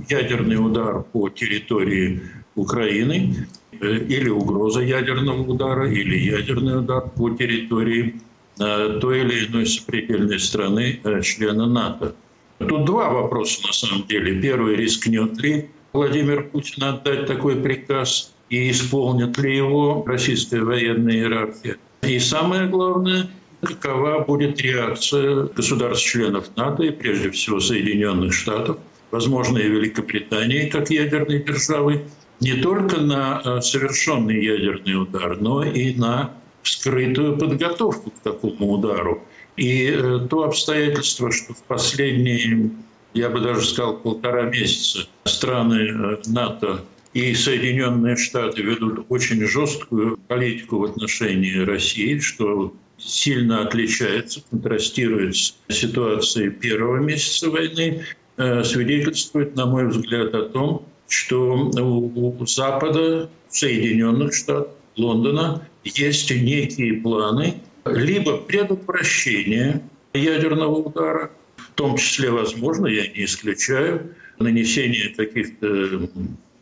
ядерный 0.09 0.57
удар 0.57 1.03
по 1.03 1.29
территории 1.29 2.21
Украины, 2.55 3.47
э, 3.81 3.97
или 4.09 4.29
угроза 4.29 4.83
ядерного 4.83 5.43
удара, 5.43 5.91
или 5.91 6.19
ядерный 6.19 6.81
удар 6.81 7.09
по 7.09 7.31
территории 7.31 8.17
э, 8.17 8.28
той 8.59 9.21
или 9.21 9.47
иной 9.47 9.67
сопредельной 9.67 10.39
страны, 10.39 11.01
э, 11.05 11.23
члена 11.23 11.67
НАТО. 11.67 12.15
Тут 12.59 12.85
два 12.85 13.11
вопроса 13.11 13.67
на 13.67 13.73
самом 13.73 14.07
деле. 14.07 14.41
Первый, 14.41 14.77
рискнет 14.77 15.41
ли 15.41 15.71
Владимир 15.93 16.45
Путин 16.45 16.83
отдать 16.85 17.27
такой 17.27 17.57
приказ 17.57 18.33
и 18.51 18.71
исполнит 18.71 19.39
ли 19.39 19.57
его 19.57 20.05
российская 20.07 20.63
военная 20.63 21.15
иерархия. 21.15 21.77
И 22.03 22.19
самое 22.19 22.67
главное, 22.67 23.31
какова 23.63 24.25
будет 24.25 24.61
реакция 24.61 25.45
государств-членов 25.55 26.57
НАТО 26.57 26.85
и 26.85 26.91
прежде 26.91 27.31
всего 27.31 27.61
Соединенных 27.61 28.33
Штатов, 28.33 28.79
возможно, 29.11 29.59
и 29.59 29.69
Великобритании 29.69 30.69
как 30.69 30.91
ядерной 30.91 31.43
державы, 31.43 32.03
не 32.41 32.55
только 32.55 33.01
на 33.01 33.41
э, 33.45 33.61
совершенный 33.61 34.45
ядерный 34.45 35.01
удар, 35.01 35.37
но 35.41 35.65
и 35.65 35.95
на 35.95 36.31
скрытую 36.73 37.37
подготовку 37.37 38.11
к 38.11 38.19
такому 38.21 38.73
удару. 38.73 39.23
И 39.57 39.91
э, 39.91 40.27
то 40.31 40.45
обстоятельство, 40.45 41.33
что 41.33 41.55
в 41.55 41.63
последние, 41.65 42.71
я 43.15 43.29
бы 43.29 43.41
даже 43.41 43.67
сказал, 43.67 43.97
полтора 43.99 44.43
месяца 44.43 45.09
страны 45.25 45.91
э, 45.91 46.17
НАТО 46.27 46.85
и 47.15 47.35
Соединенные 47.35 48.17
Штаты 48.17 48.63
ведут 48.63 49.07
очень 49.09 49.45
жесткую 49.47 50.19
политику 50.29 50.79
в 50.79 50.85
отношении 50.85 51.59
России, 51.59 52.19
что 52.19 52.73
сильно 52.99 53.63
отличается, 53.63 54.43
контрастирует 54.51 55.37
с 55.37 55.55
ситуацией 55.69 56.51
первого 56.51 56.99
месяца 56.99 57.51
войны, 57.51 58.05
э, 58.37 58.63
свидетельствует, 58.63 59.57
на 59.57 59.67
мой 59.67 59.89
взгляд, 59.89 60.35
о 60.35 60.45
том, 60.45 60.87
что 61.09 61.71
у 61.81 62.47
Запада, 62.47 63.29
Соединенных 63.49 64.35
Штатов, 64.35 64.78
Лондона 64.99 65.67
есть 65.85 66.31
некие 66.31 66.95
планы 66.95 67.55
либо 67.87 68.37
предотвращения 68.37 69.83
ядерного 70.13 70.77
удара, 70.77 71.31
в 71.57 71.73
том 71.75 71.97
числе, 71.97 72.31
возможно, 72.31 72.87
я 72.87 73.07
не 73.07 73.25
исключаю, 73.25 74.15
нанесение 74.39 75.15
каких-то 75.15 76.09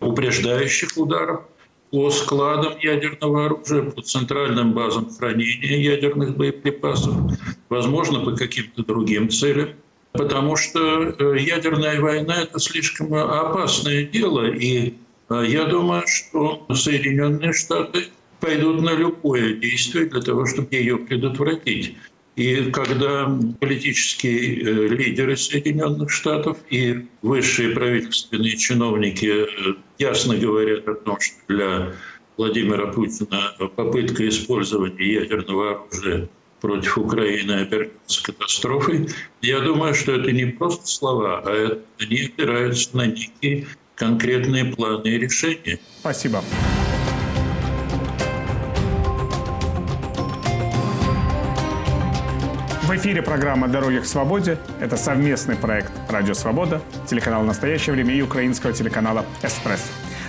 упреждающих 0.00 0.90
ударов 0.96 1.42
по 1.90 2.10
складам 2.10 2.78
ядерного 2.80 3.46
оружия, 3.46 3.82
по 3.90 4.02
центральным 4.02 4.72
базам 4.72 5.10
хранения 5.10 5.78
ядерных 5.78 6.36
боеприпасов, 6.36 7.14
возможно, 7.68 8.20
по 8.20 8.32
каким-то 8.32 8.84
другим 8.84 9.30
целям. 9.30 9.70
Потому 10.12 10.56
что 10.56 11.14
э, 11.18 11.38
ядерная 11.38 12.00
война– 12.00 12.42
это 12.42 12.58
слишком 12.58 13.12
опасное 13.14 14.04
дело. 14.04 14.50
И 14.50 14.94
э, 15.28 15.44
я 15.46 15.64
думаю, 15.64 16.04
что 16.06 16.66
Соединенные 16.74 17.52
Штаты 17.52 18.06
пойдут 18.40 18.82
на 18.82 18.94
любое 18.94 19.54
действие 19.54 20.06
для 20.06 20.20
того, 20.20 20.46
чтобы 20.46 20.68
ее 20.70 20.98
предотвратить. 20.98 21.96
И 22.36 22.70
когда 22.70 23.34
политические 23.60 24.60
э, 24.60 24.88
лидеры 24.88 25.38
Соединенных 25.38 26.10
Штатов 26.10 26.58
и 26.68 27.06
высшие 27.22 27.70
правительственные 27.70 28.58
чиновники 28.58 29.46
э, 29.46 29.74
ясно 29.98 30.36
говорят 30.36 30.86
о 30.86 30.94
том, 30.94 31.18
что 31.18 31.36
для 31.48 31.92
Владимира 32.36 32.88
Путина 32.88 33.54
попытка 33.74 34.28
использования 34.28 35.14
ядерного 35.14 35.70
оружия 35.76 36.28
против 36.60 36.98
Украины 36.98 37.52
обернется 37.52 38.22
катастрофой, 38.22 39.08
я 39.40 39.60
думаю, 39.60 39.94
что 39.94 40.12
это 40.12 40.30
не 40.30 40.44
просто 40.44 40.86
слова, 40.86 41.42
а 41.44 41.50
это, 41.50 41.82
они 42.00 42.26
опираются 42.26 42.94
на 42.94 43.06
некие 43.06 43.66
конкретные 43.94 44.66
планы 44.66 45.08
и 45.08 45.18
решения. 45.18 45.78
Спасибо. 46.00 46.42
Эфире 52.96 53.20
программа 53.20 53.68
«Дороги 53.68 53.98
к 53.98 54.06
свободе». 54.06 54.56
Это 54.80 54.96
совместный 54.96 55.54
проект 55.54 55.92
«Радио 56.08 56.32
Свобода», 56.32 56.80
телеканал 57.06 57.42
«Настоящее 57.42 57.92
время» 57.92 58.14
и 58.14 58.22
украинского 58.22 58.72
телеканала 58.72 59.26
«Эспресс». 59.42 59.82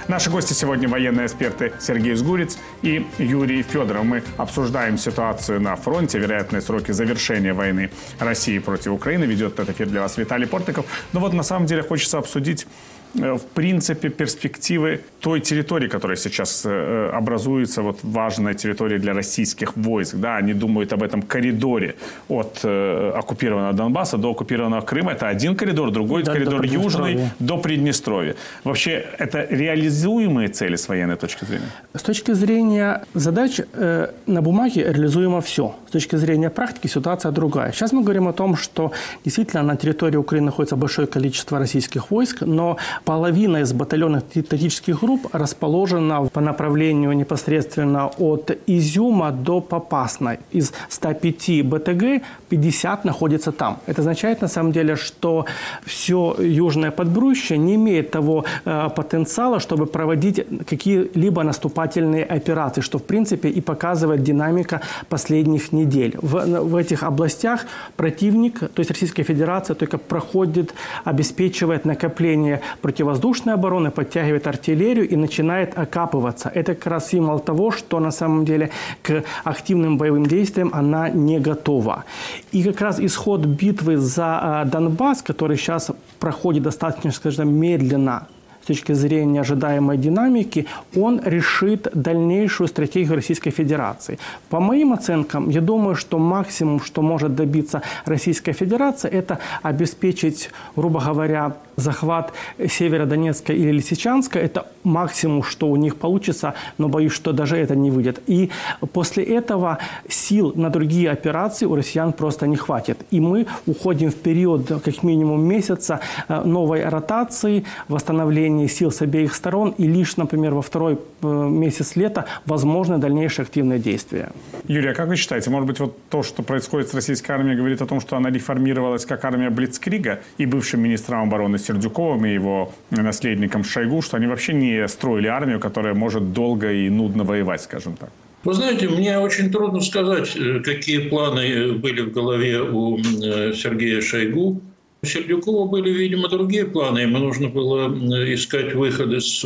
Наши 0.09 0.29
гости 0.29 0.51
сегодня 0.51 0.89
военные 0.89 1.27
эксперты 1.27 1.71
Сергей 1.79 2.15
Сгурец 2.15 2.57
и 2.81 3.05
Юрий 3.19 3.61
Федоров. 3.61 4.03
Мы 4.03 4.21
обсуждаем 4.35 4.97
ситуацию 4.97 5.61
на 5.61 5.77
фронте, 5.77 6.19
вероятные 6.19 6.61
сроки 6.61 6.91
завершения 6.91 7.53
войны 7.53 7.89
России 8.19 8.59
против 8.59 8.91
Украины. 8.91 9.23
Ведет 9.25 9.53
этот 9.53 9.69
эфир 9.69 9.87
для 9.87 10.01
вас 10.01 10.17
Виталий 10.17 10.47
Портников. 10.47 10.85
Но 11.13 11.19
вот 11.21 11.31
на 11.31 11.43
самом 11.43 11.67
деле 11.67 11.83
хочется 11.83 12.17
обсудить 12.17 12.67
в 13.13 13.41
принципе, 13.53 14.09
перспективы 14.09 15.01
той 15.19 15.41
территории, 15.41 15.87
которая 15.87 16.17
сейчас 16.17 16.63
э, 16.65 17.09
образуется, 17.13 17.81
вот 17.81 17.99
важная 18.03 18.53
территория 18.53 18.99
для 18.99 19.13
российских 19.13 19.75
войск. 19.75 20.15
Да, 20.15 20.37
они 20.37 20.53
думают 20.53 20.93
об 20.93 21.03
этом 21.03 21.21
коридоре 21.21 21.95
от 22.29 22.59
э, 22.63 23.11
оккупированного 23.15 23.73
Донбасса 23.73 24.17
до 24.17 24.31
оккупированного 24.31 24.81
Крыма. 24.81 25.11
Это 25.11 25.27
один 25.27 25.55
коридор, 25.55 25.91
другой 25.91 26.23
да, 26.23 26.33
коридор 26.33 26.61
до 26.61 26.67
южный 26.67 27.19
до 27.39 27.57
Приднестровья. 27.57 28.35
Вообще, 28.63 29.05
это 29.17 29.47
реализуемые 29.49 30.49
цели 30.49 30.75
с 30.75 30.87
военной 30.87 31.15
точки 31.17 31.45
зрения? 31.45 31.69
С 31.93 32.01
точки 32.01 32.33
зрения 32.33 33.03
задач 33.13 33.59
э, 33.73 34.07
на 34.27 34.41
бумаге 34.41 34.83
реализуемо 34.83 35.41
все. 35.41 35.75
С 35.87 35.91
точки 35.91 36.15
зрения 36.17 36.49
практики 36.49 36.87
ситуация 36.87 37.31
другая. 37.31 37.71
Сейчас 37.71 37.91
мы 37.91 38.03
говорим 38.03 38.27
о 38.27 38.33
том, 38.33 38.55
что 38.55 38.91
действительно 39.25 39.63
на 39.63 39.75
территории 39.75 40.17
Украины 40.17 40.47
находится 40.47 40.75
большое 40.75 41.07
количество 41.07 41.59
российских 41.59 42.11
войск, 42.11 42.41
но 42.41 42.77
половина 43.05 43.57
из 43.57 43.73
батальонных 43.73 44.23
тактических 44.23 45.01
групп 45.01 45.27
расположена 45.33 46.25
по 46.33 46.41
направлению 46.41 47.13
непосредственно 47.13 48.07
от 48.07 48.51
Изюма 48.67 49.31
до 49.31 49.61
Попасной. 49.61 50.39
Из 50.51 50.73
105 50.89 51.65
БТГ 51.65 52.23
50 52.49 53.05
находится 53.05 53.51
там. 53.51 53.79
Это 53.85 54.01
означает 54.01 54.41
на 54.41 54.47
самом 54.47 54.71
деле, 54.71 54.95
что 54.95 55.45
все 55.85 56.35
южное 56.39 56.91
подбрюще 56.91 57.57
не 57.57 57.75
имеет 57.75 58.11
того 58.11 58.45
э, 58.65 58.89
потенциала, 58.95 59.59
чтобы 59.59 59.85
проводить 59.85 60.45
какие-либо 60.69 61.43
наступательные 61.43 62.23
операции, 62.23 62.81
что 62.81 62.97
в 62.97 63.03
принципе 63.03 63.49
и 63.49 63.61
показывает 63.61 64.23
динамика 64.23 64.81
последних 65.09 65.71
недель. 65.71 66.17
В, 66.21 66.45
в 66.63 66.75
этих 66.75 67.03
областях 67.03 67.65
противник, 67.95 68.59
то 68.59 68.79
есть 68.79 68.91
Российская 68.91 69.23
Федерация, 69.23 69.75
только 69.75 69.97
проходит, 69.97 70.73
обеспечивает 71.03 71.85
накопление 71.85 72.61
противовоздушной 72.87 73.53
обороны, 73.53 73.91
подтягивает 73.91 74.47
артиллерию 74.47 75.09
и 75.09 75.17
начинает 75.17 75.77
окапываться. 75.77 76.49
Это 76.55 76.73
как 76.73 76.87
раз 76.87 77.09
символ 77.09 77.39
того, 77.39 77.71
что 77.71 77.99
на 77.99 78.11
самом 78.11 78.45
деле 78.45 78.69
к 79.01 79.23
активным 79.43 79.97
боевым 79.97 80.25
действиям 80.25 80.69
она 80.73 81.09
не 81.09 81.39
готова. 81.39 82.05
И 82.53 82.63
как 82.63 82.79
раз 82.79 82.99
исход 83.01 83.45
битвы 83.45 83.97
за 83.97 84.63
э, 84.65 84.69
Донбасс, 84.69 85.21
который 85.21 85.57
сейчас 85.57 85.91
проходит 86.19 86.63
достаточно, 86.63 87.11
скажем, 87.11 87.53
медленно, 87.53 88.27
с 88.67 88.75
точки 88.75 88.91
зрения 88.91 89.39
ожидаемой 89.39 89.97
динамики, 89.97 90.65
он 90.93 91.21
решит 91.23 91.87
дальнейшую 91.93 92.67
стратегию 92.67 93.15
Российской 93.15 93.51
Федерации. 93.51 94.19
По 94.49 94.59
моим 94.59 94.91
оценкам, 94.91 95.49
я 95.49 95.61
думаю, 95.61 95.95
что 95.95 96.19
максимум, 96.19 96.81
что 96.81 97.01
может 97.01 97.33
добиться 97.33 97.81
Российская 98.05 98.51
Федерация, 98.51 99.09
это 99.09 99.39
обеспечить, 99.63 100.49
грубо 100.75 100.99
говоря, 100.99 101.53
захват 101.77 102.33
Северодонецка 102.57 103.53
или 103.53 103.71
Лисичанска. 103.71 104.39
Это 104.39 104.65
максимум, 104.83 105.43
что 105.43 105.67
у 105.67 105.75
них 105.77 105.95
получится, 105.95 106.53
но 106.77 106.89
боюсь, 106.89 107.13
что 107.13 107.31
даже 107.31 107.55
это 107.55 107.75
не 107.75 107.91
выйдет. 107.91 108.21
И 108.27 108.49
после 108.91 109.23
этого 109.23 109.77
сил 110.09 110.51
на 110.55 110.69
другие 110.69 111.09
операции 111.09 111.65
у 111.65 111.75
россиян 111.75 112.11
просто 112.11 112.47
не 112.47 112.57
хватит. 112.57 112.97
И 113.11 113.19
мы 113.19 113.45
уходим 113.65 114.09
в 114.09 114.15
период 114.15 114.67
как 114.83 115.03
минимум 115.03 115.45
месяца 115.45 115.99
э, 116.27 116.41
новой 116.43 116.83
ротации, 116.83 117.63
восстановления 117.87 118.56
сил 118.65 118.91
с 118.91 119.01
обеих 119.01 119.35
сторон, 119.35 119.75
и 119.77 119.87
лишь, 119.87 120.17
например, 120.17 120.53
во 120.53 120.61
второй 120.61 120.97
э, 121.21 121.27
месяц 121.27 121.95
лета 121.95 122.25
возможны 122.45 122.97
дальнейшие 122.97 123.43
активные 123.43 123.79
действия. 123.79 124.31
Юрий, 124.67 124.89
а 124.89 124.93
как 124.93 125.07
вы 125.07 125.15
считаете, 125.15 125.49
может 125.49 125.67
быть, 125.67 125.79
вот 125.79 125.97
то, 126.09 126.23
что 126.23 126.41
происходит 126.43 126.89
с 126.89 126.93
российской 126.93 127.31
армией, 127.31 127.55
говорит 127.55 127.81
о 127.81 127.85
том, 127.85 128.01
что 128.01 128.17
она 128.17 128.29
реформировалась 128.29 129.05
как 129.05 129.23
армия 129.25 129.49
Блицкрига 129.49 130.19
и 130.39 130.45
бывшим 130.45 130.81
министром 130.81 131.27
обороны 131.27 131.59
Сердюковым 131.59 132.25
и 132.25 132.33
его 132.33 132.71
наследником 132.89 133.63
Шойгу, 133.63 134.01
что 134.01 134.17
они 134.17 134.27
вообще 134.27 134.53
не 134.53 134.87
строили 134.87 135.27
армию, 135.27 135.59
которая 135.59 135.93
может 135.93 136.33
долго 136.33 136.71
и 136.71 136.89
нудно 136.89 137.23
воевать, 137.23 137.61
скажем 137.61 137.95
так? 137.95 138.09
Вы 138.43 138.53
знаете, 138.53 138.87
мне 138.87 139.19
очень 139.19 139.51
трудно 139.51 139.81
сказать, 139.81 140.35
э, 140.35 140.59
какие 140.61 141.09
планы 141.09 141.39
э, 141.39 141.71
были 141.73 142.01
в 142.01 142.11
голове 142.11 142.61
у 142.61 142.97
Сергея 143.03 144.01
Шойгу. 144.01 144.61
У 145.03 145.05
Сердюкова 145.05 145.69
были, 145.69 145.91
видимо, 145.91 146.27
другие 146.27 146.65
планы. 146.65 146.99
Ему 146.99 147.19
нужно 147.19 147.49
было 147.49 147.87
искать 148.33 148.73
выход 148.73 149.13
из 149.13 149.45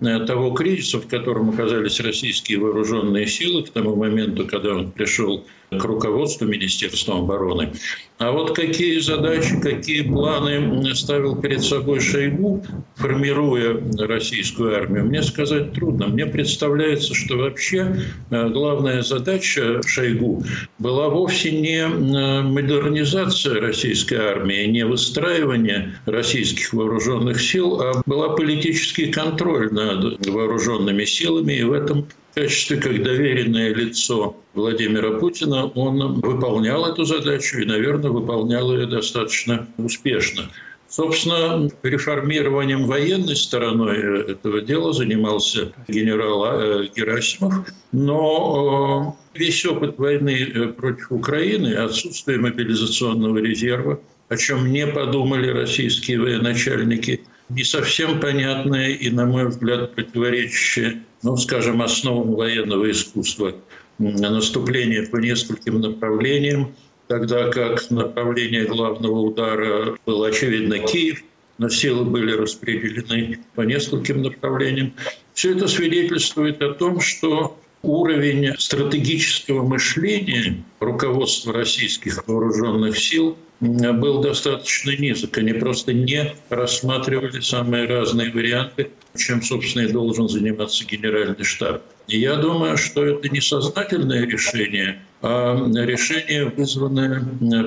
того 0.00 0.50
кризиса, 0.52 0.98
в 0.98 1.06
котором 1.06 1.50
оказались 1.50 2.00
российские 2.00 2.58
вооруженные 2.58 3.26
силы 3.26 3.64
к 3.64 3.70
тому 3.70 3.96
моменту, 3.96 4.46
когда 4.46 4.74
он 4.74 4.90
пришел 4.90 5.44
к 5.70 5.84
руководству 5.84 6.46
Министерства 6.46 7.18
обороны. 7.18 7.72
А 8.18 8.32
вот 8.32 8.54
какие 8.54 8.98
задачи, 8.98 9.58
какие 9.62 10.02
планы 10.02 10.94
ставил 10.94 11.36
перед 11.36 11.62
собой 11.62 12.00
Шойгу, 12.00 12.62
формируя 12.96 13.80
российскую 13.98 14.76
армию, 14.76 15.06
мне 15.06 15.22
сказать 15.22 15.72
трудно. 15.72 16.08
Мне 16.08 16.26
представляется, 16.26 17.14
что 17.14 17.38
вообще 17.38 17.96
э, 18.30 18.48
главная 18.50 19.02
задача 19.02 19.80
Шойгу 19.86 20.44
была 20.78 21.08
вовсе 21.08 21.52
не 21.52 21.78
э, 21.78 22.42
модернизация 22.42 23.58
российской 23.58 24.16
армии, 24.16 24.66
не 24.66 24.84
выстраивание 24.84 25.94
российских 26.04 26.74
вооруженных 26.74 27.40
сил, 27.40 27.80
а 27.80 28.02
была 28.04 28.30
политический 28.30 29.06
контроль 29.06 29.70
над 29.94 30.26
вооруженными 30.26 31.04
силами, 31.04 31.54
и 31.54 31.62
в 31.62 31.72
этом 31.72 32.06
качестве 32.34 32.76
как 32.76 33.02
доверенное 33.02 33.74
лицо 33.74 34.36
Владимира 34.54 35.18
Путина 35.18 35.66
он 35.66 36.20
выполнял 36.20 36.86
эту 36.86 37.04
задачу 37.04 37.58
и, 37.58 37.64
наверное, 37.64 38.10
выполнял 38.10 38.72
ее 38.72 38.86
достаточно 38.86 39.66
успешно. 39.78 40.50
Собственно, 40.90 41.70
реформированием 41.84 42.86
военной 42.86 43.36
стороной 43.36 44.32
этого 44.32 44.60
дела 44.60 44.92
занимался 44.92 45.72
генерал 45.86 46.44
э, 46.60 46.88
Герасимов, 46.96 47.64
но 47.92 49.16
э, 49.32 49.38
весь 49.38 49.64
опыт 49.64 49.98
войны 49.98 50.50
э, 50.52 50.66
против 50.66 51.12
Украины, 51.12 51.74
отсутствие 51.74 52.38
мобилизационного 52.38 53.38
резерва, 53.38 54.00
о 54.28 54.36
чем 54.36 54.72
не 54.72 54.84
подумали 54.84 55.48
российские 55.50 56.20
военачальники, 56.20 57.20
не 57.50 57.64
совсем 57.64 58.20
понятное 58.20 58.88
и, 58.88 59.10
на 59.10 59.26
мой 59.26 59.48
взгляд, 59.48 59.94
противоречащее 59.94 61.02
ну, 61.22 61.36
скажем, 61.36 61.82
основам 61.82 62.34
военного 62.34 62.90
искусства 62.90 63.54
наступление 63.98 65.02
по 65.02 65.18
нескольким 65.18 65.80
направлениям, 65.80 66.74
тогда 67.06 67.48
как 67.50 67.90
направление 67.90 68.64
главного 68.64 69.20
удара 69.20 69.98
был, 70.06 70.24
очевидно, 70.24 70.78
Киев, 70.78 71.22
но 71.58 71.68
силы 71.68 72.04
были 72.04 72.32
распределены 72.32 73.40
по 73.54 73.62
нескольким 73.62 74.22
направлениям. 74.22 74.94
Все 75.34 75.54
это 75.54 75.68
свидетельствует 75.68 76.62
о 76.62 76.72
том, 76.72 77.00
что 77.00 77.60
уровень 77.82 78.54
стратегического 78.58 79.66
мышления 79.66 80.62
руководства 80.80 81.52
российских 81.52 82.26
вооруженных 82.26 82.98
сил 82.98 83.36
был 83.60 84.22
достаточно 84.22 84.96
низок. 84.96 85.36
Они 85.38 85.52
просто 85.52 85.92
не 85.92 86.32
рассматривали 86.48 87.40
самые 87.40 87.86
разные 87.86 88.30
варианты, 88.30 88.90
чем, 89.16 89.42
собственно, 89.42 89.84
и 89.84 89.92
должен 89.92 90.28
заниматься 90.28 90.84
генеральный 90.86 91.44
штаб. 91.44 91.82
Я 92.06 92.36
думаю, 92.36 92.76
что 92.76 93.04
это 93.04 93.28
не 93.28 93.40
сознательное 93.40 94.26
решение, 94.26 95.00
а 95.22 95.54
решение, 95.84 96.46
вызванное 96.46 97.22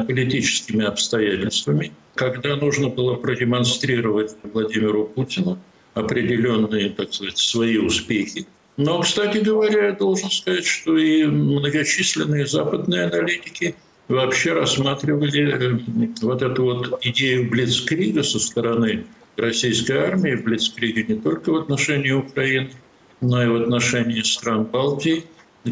политическими 0.05 0.85
обстоятельствами, 0.85 1.91
когда 2.15 2.55
нужно 2.55 2.89
было 2.89 3.15
продемонстрировать 3.15 4.35
Владимиру 4.43 5.05
Путину 5.05 5.59
определенные, 5.93 6.89
так 6.89 7.13
сказать, 7.13 7.37
свои 7.37 7.77
успехи, 7.77 8.47
но, 8.77 9.01
кстати 9.01 9.37
говоря, 9.37 9.87
я 9.87 9.91
должен 9.93 10.31
сказать, 10.31 10.65
что 10.65 10.97
и 10.97 11.25
многочисленные 11.25 12.47
западные 12.47 13.05
аналитики 13.05 13.75
вообще 14.07 14.53
рассматривали 14.53 15.51
э, 15.51 16.09
вот 16.21 16.41
эту 16.41 16.63
вот 16.63 17.05
идею 17.05 17.49
Блицкрига 17.49 18.23
со 18.23 18.39
стороны 18.39 19.05
российской 19.37 19.97
армии, 19.97 20.35
Блицкрига 20.35 21.03
не 21.03 21.19
только 21.19 21.51
в 21.51 21.55
отношении 21.57 22.11
Украины, 22.11 22.71
но 23.21 23.43
и 23.43 23.47
в 23.47 23.55
отношении 23.55 24.21
стран 24.21 24.65
Балтии, 24.65 25.23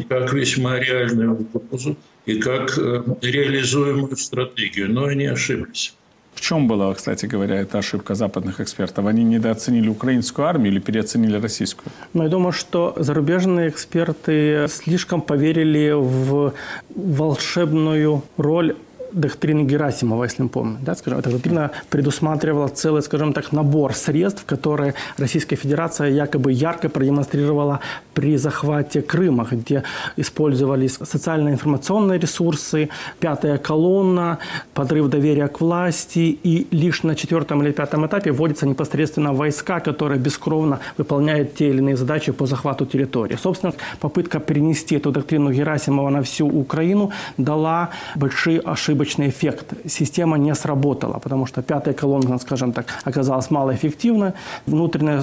как 0.08 0.32
весьма 0.32 0.78
реальную 0.78 1.40
угрозу 1.40 1.96
и 2.24 2.38
как 2.38 2.78
э, 2.78 3.02
реализуемую 3.20 4.16
стратегию. 4.16 4.92
Но 4.92 5.06
они 5.06 5.26
ошиблись. 5.26 5.94
Чем 6.42 6.66
была, 6.66 6.92
кстати 6.92 7.26
говоря, 7.26 7.54
эта 7.60 7.78
ошибка 7.78 8.16
западных 8.16 8.60
экспертов? 8.60 9.06
Они 9.06 9.22
недооценили 9.22 9.88
украинскую 9.88 10.48
армию 10.48 10.72
или 10.72 10.80
переоценили 10.80 11.36
российскую? 11.36 11.92
Ну, 12.14 12.24
я 12.24 12.28
думаю, 12.28 12.50
что 12.50 12.94
зарубежные 12.96 13.68
эксперты 13.68 14.66
слишком 14.68 15.20
поверили 15.20 15.92
в 15.92 16.52
волшебную 16.96 18.24
роль 18.36 18.74
доктрины 19.12 19.64
Герасимова, 19.64 20.24
если 20.24 20.42
мы 20.42 20.48
помним. 20.48 20.78
Да, 20.80 20.94
скажем, 20.94 21.18
эта 21.18 21.30
доктрина 21.30 21.70
предусматривала 21.90 22.68
целый, 22.68 23.02
скажем 23.02 23.32
так, 23.32 23.52
набор 23.52 23.94
средств, 23.94 24.44
которые 24.46 24.94
Российская 25.18 25.56
Федерация 25.56 26.08
якобы 26.08 26.52
ярко 26.52 26.88
продемонстрировала 26.88 27.80
при 28.14 28.36
захвате 28.36 29.02
Крыма, 29.02 29.46
где 29.50 29.82
использовались 30.16 30.98
социально-информационные 31.02 32.18
ресурсы, 32.18 32.88
пятая 33.20 33.58
колонна, 33.58 34.38
подрыв 34.74 35.08
доверия 35.08 35.48
к 35.48 35.60
власти, 35.60 36.38
и 36.42 36.66
лишь 36.70 37.02
на 37.02 37.14
четвертом 37.14 37.62
или 37.62 37.72
пятом 37.72 38.06
этапе 38.06 38.32
вводятся 38.32 38.66
непосредственно 38.66 39.32
войска, 39.32 39.80
которые 39.80 40.18
бескровно 40.18 40.78
выполняют 40.96 41.54
те 41.54 41.68
или 41.70 41.78
иные 41.78 41.96
задачи 41.96 42.32
по 42.32 42.46
захвату 42.46 42.86
территории. 42.86 43.36
Собственно, 43.36 43.74
попытка 44.00 44.40
перенести 44.40 44.96
эту 44.96 45.10
доктрину 45.10 45.52
Герасимова 45.52 46.10
на 46.10 46.22
всю 46.22 46.46
Украину 46.46 47.10
дала 47.36 47.90
большие 48.16 48.60
ошибки 48.60 49.01
ошибочный 49.02 49.28
эффект. 49.28 49.74
Система 49.86 50.38
не 50.38 50.54
сработала, 50.54 51.18
потому 51.18 51.46
что 51.46 51.62
пятая 51.62 51.94
колонна, 51.94 52.38
скажем 52.38 52.72
так, 52.72 52.86
оказалась 53.04 53.50
малоэффективна. 53.50 54.34
Внутренняя 54.66 55.22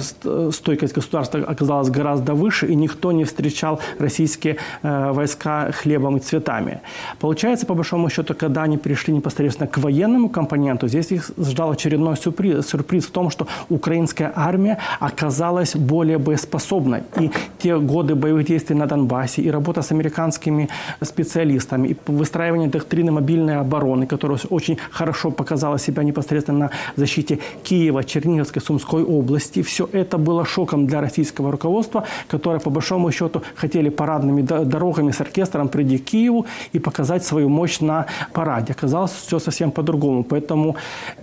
стойкость 0.52 0.94
государства 0.94 1.40
оказалась 1.40 1.90
гораздо 1.90 2.34
выше, 2.34 2.66
и 2.66 2.76
никто 2.76 3.12
не 3.12 3.24
встречал 3.24 3.80
российские 3.98 4.56
э, 4.82 5.12
войска 5.12 5.72
хлебом 5.72 6.16
и 6.16 6.20
цветами. 6.20 6.80
Получается, 7.20 7.66
по 7.66 7.74
большому 7.74 8.10
счету, 8.10 8.34
когда 8.34 8.62
они 8.64 8.78
пришли 8.78 9.14
непосредственно 9.14 9.68
к 9.68 9.78
военному 9.78 10.28
компоненту, 10.28 10.88
здесь 10.88 11.12
их 11.12 11.30
ждал 11.38 11.70
очередной 11.70 12.16
сюрприз, 12.16 12.66
сюрприз 12.66 13.06
в 13.06 13.10
том, 13.10 13.30
что 13.30 13.46
украинская 13.70 14.32
армия 14.36 14.76
оказалась 15.00 15.76
более 15.76 16.18
боеспособной. 16.18 17.02
И 17.20 17.30
те 17.58 17.78
годы 17.78 18.14
боевых 18.14 18.46
действий 18.46 18.76
на 18.76 18.86
Донбассе, 18.86 19.42
и 19.42 19.50
работа 19.50 19.80
с 19.82 19.92
американскими 19.92 20.68
специалистами, 21.02 21.88
и 21.88 21.96
выстраивание 22.06 22.68
доктрины 22.68 23.12
мобильной 23.12 23.60
обороны, 23.70 24.06
которая 24.06 24.38
очень 24.50 24.78
хорошо 24.90 25.30
показала 25.30 25.78
себя 25.78 26.02
непосредственно 26.02 26.58
на 26.58 26.70
защите 26.96 27.38
Киева, 27.62 28.02
Черниговской, 28.04 28.62
Сумской 28.62 29.02
области, 29.02 29.62
все 29.62 29.88
это 29.92 30.18
было 30.18 30.44
шоком 30.44 30.86
для 30.86 31.00
российского 31.00 31.52
руководства, 31.52 32.04
которое, 32.28 32.60
по 32.60 32.70
большому 32.70 33.12
счету, 33.12 33.42
хотели 33.54 33.90
парадными 33.90 34.42
дорогами 34.42 35.12
с 35.12 35.20
оркестром 35.20 35.68
прийти 35.68 35.98
к 35.98 36.04
Киеву 36.04 36.46
и 36.72 36.78
показать 36.78 37.24
свою 37.24 37.48
мощь 37.48 37.80
на 37.80 38.06
параде. 38.32 38.72
Оказалось 38.72 39.12
все 39.12 39.38
совсем 39.38 39.70
по-другому. 39.70 40.24
Поэтому 40.24 40.76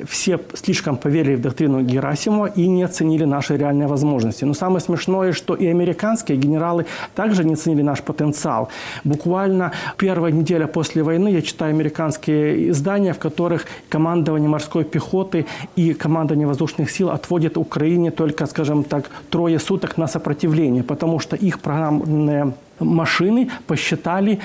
все 0.05 0.39
слишком 0.53 0.97
поверили 0.97 1.35
в 1.35 1.41
доктрину 1.41 1.81
Герасимова 1.81 2.47
и 2.47 2.67
не 2.67 2.83
оценили 2.83 3.25
наши 3.25 3.57
реальные 3.57 3.87
возможности. 3.87 4.45
Но 4.45 4.53
самое 4.53 4.79
смешное, 4.79 5.33
что 5.33 5.55
и 5.55 5.67
американские 5.67 6.37
генералы 6.37 6.85
также 7.15 7.43
не 7.43 7.53
оценили 7.53 7.83
наш 7.83 8.01
потенциал. 8.01 8.69
Буквально 9.03 9.71
первая 9.97 10.31
неделя 10.31 10.67
после 10.67 11.03
войны 11.03 11.29
я 11.29 11.41
читаю 11.41 11.71
американские 11.71 12.36
издания, 12.69 13.13
в 13.13 13.19
которых 13.19 13.65
командование 13.89 14.49
морской 14.49 14.83
пехоты 14.83 15.45
и 15.75 15.93
командование 15.93 16.47
воздушных 16.47 16.91
сил 16.91 17.09
отводит 17.09 17.57
Украине 17.57 18.11
только, 18.11 18.45
скажем 18.45 18.83
так, 18.83 19.09
трое 19.29 19.59
суток 19.59 19.97
на 19.97 20.07
сопротивление, 20.07 20.83
потому 20.83 21.19
что 21.19 21.35
их 21.35 21.59
программные 21.59 22.53
машины 22.79 23.49
посчитали 23.67 24.39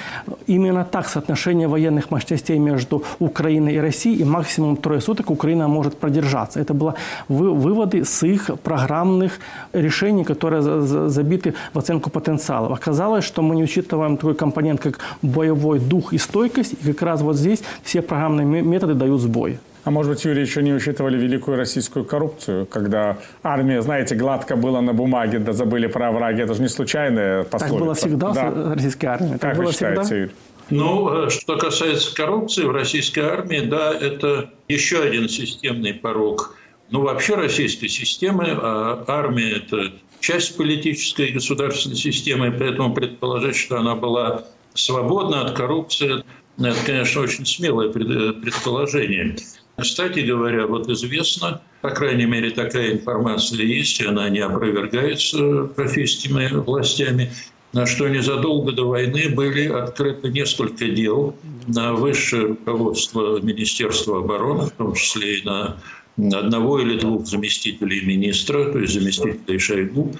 именно 0.46 0.84
так 0.84 1.08
соотношение 1.08 1.68
военных 1.68 2.10
мощностей 2.10 2.58
между 2.58 3.02
Украиной 3.18 3.74
и 3.74 3.78
Россией, 3.78 4.20
и 4.20 4.24
максимум 4.24 4.76
трое 4.76 5.00
суток 5.00 5.30
Украина 5.30 5.68
может 5.68 5.96
продержаться. 5.96 6.60
Это 6.60 6.74
были 6.74 6.94
выводы 7.28 8.04
с 8.04 8.22
их 8.26 8.50
программных 8.62 9.38
решений, 9.72 10.24
которые 10.24 10.62
забиты 10.62 11.54
в 11.74 11.78
оценку 11.78 12.10
потенциала. 12.10 12.74
Оказалось, 12.74 13.24
что 13.24 13.42
мы 13.42 13.56
не 13.56 13.64
учитываем 13.64 14.16
такой 14.16 14.34
компонент, 14.34 14.80
как 14.80 14.98
боевой 15.22 15.78
дух 15.78 16.12
и 16.12 16.18
стойкость, 16.18 16.72
и 16.72 16.92
как 16.92 17.02
раз 17.02 17.22
вот 17.22 17.36
здесь 17.36 17.62
все 17.82 18.02
программные 18.02 18.62
методы 18.62 18.94
дают 18.94 19.20
сбой. 19.20 19.58
А 19.84 19.90
может 19.90 20.12
быть, 20.12 20.24
Юрий, 20.24 20.42
еще 20.42 20.62
не 20.62 20.72
учитывали 20.72 21.18
великую 21.18 21.56
российскую 21.56 22.04
коррупцию, 22.04 22.66
когда 22.66 23.18
армия, 23.42 23.82
знаете, 23.82 24.14
гладко 24.14 24.54
была 24.54 24.80
на 24.80 24.92
бумаге, 24.92 25.40
да 25.40 25.52
забыли 25.52 25.88
про 25.88 26.12
враги. 26.12 26.42
Это 26.42 26.54
же 26.54 26.62
не 26.62 26.68
случайная 26.68 27.42
пословица. 27.42 27.68
Так 27.68 27.80
было 27.80 27.94
всегда 27.94 28.32
да. 28.32 28.50
в 28.50 28.74
российской 28.74 29.06
армии. 29.06 29.32
Так 29.32 29.40
как 29.40 29.56
было 29.56 29.66
вы 29.66 29.72
считаете, 29.72 30.02
всегда? 30.02 30.16
Юрий? 30.16 30.32
Ну, 30.70 31.26
э, 31.26 31.30
что 31.30 31.56
касается 31.58 32.14
коррупции 32.14 32.62
в 32.62 32.70
российской 32.70 33.20
армии, 33.20 33.60
да, 33.60 33.92
это 33.92 34.50
еще 34.68 35.02
один 35.02 35.28
системный 35.28 35.94
порог. 35.94 36.56
Ну, 36.90 37.02
вообще 37.02 37.34
российской 37.34 37.88
системы, 37.88 38.46
а 38.50 39.04
армия– 39.08 39.56
это 39.56 39.92
часть 40.20 40.56
политической 40.56 41.28
и 41.28 41.32
государственной 41.32 41.96
системы, 41.96 42.52
поэтому 42.52 42.94
предположить, 42.94 43.56
что 43.56 43.78
она 43.78 43.96
была 43.96 44.44
свободна 44.74 45.42
от 45.42 45.56
коррупции, 45.56 46.22
это, 46.58 46.76
конечно, 46.86 47.22
очень 47.22 47.46
смелое 47.46 47.88
предположение. 47.88 49.36
Кстати 49.80 50.20
говоря, 50.20 50.66
вот 50.66 50.88
известно, 50.88 51.60
по 51.80 51.90
крайней 51.90 52.26
мере, 52.26 52.50
такая 52.50 52.92
информация 52.92 53.62
есть, 53.62 54.00
и 54.00 54.06
она 54.06 54.28
не 54.28 54.40
опровергается 54.40 55.70
российскими 55.76 56.48
властями, 56.52 57.32
на 57.72 57.86
что 57.86 58.08
незадолго 58.08 58.72
до 58.72 58.86
войны 58.88 59.30
были 59.30 59.66
открыты 59.66 60.28
несколько 60.28 60.88
дел 60.88 61.34
на 61.66 61.94
высшее 61.94 62.48
руководство 62.48 63.40
Министерства 63.40 64.18
обороны, 64.18 64.66
в 64.66 64.72
том 64.72 64.94
числе 64.94 65.38
и 65.38 65.44
на 65.44 65.78
одного 66.18 66.80
или 66.80 66.98
двух 66.98 67.26
заместителей 67.26 68.04
министра, 68.04 68.70
то 68.70 68.78
есть 68.78 68.92
заместителей 68.92 69.58
Шойгу, 69.58 70.12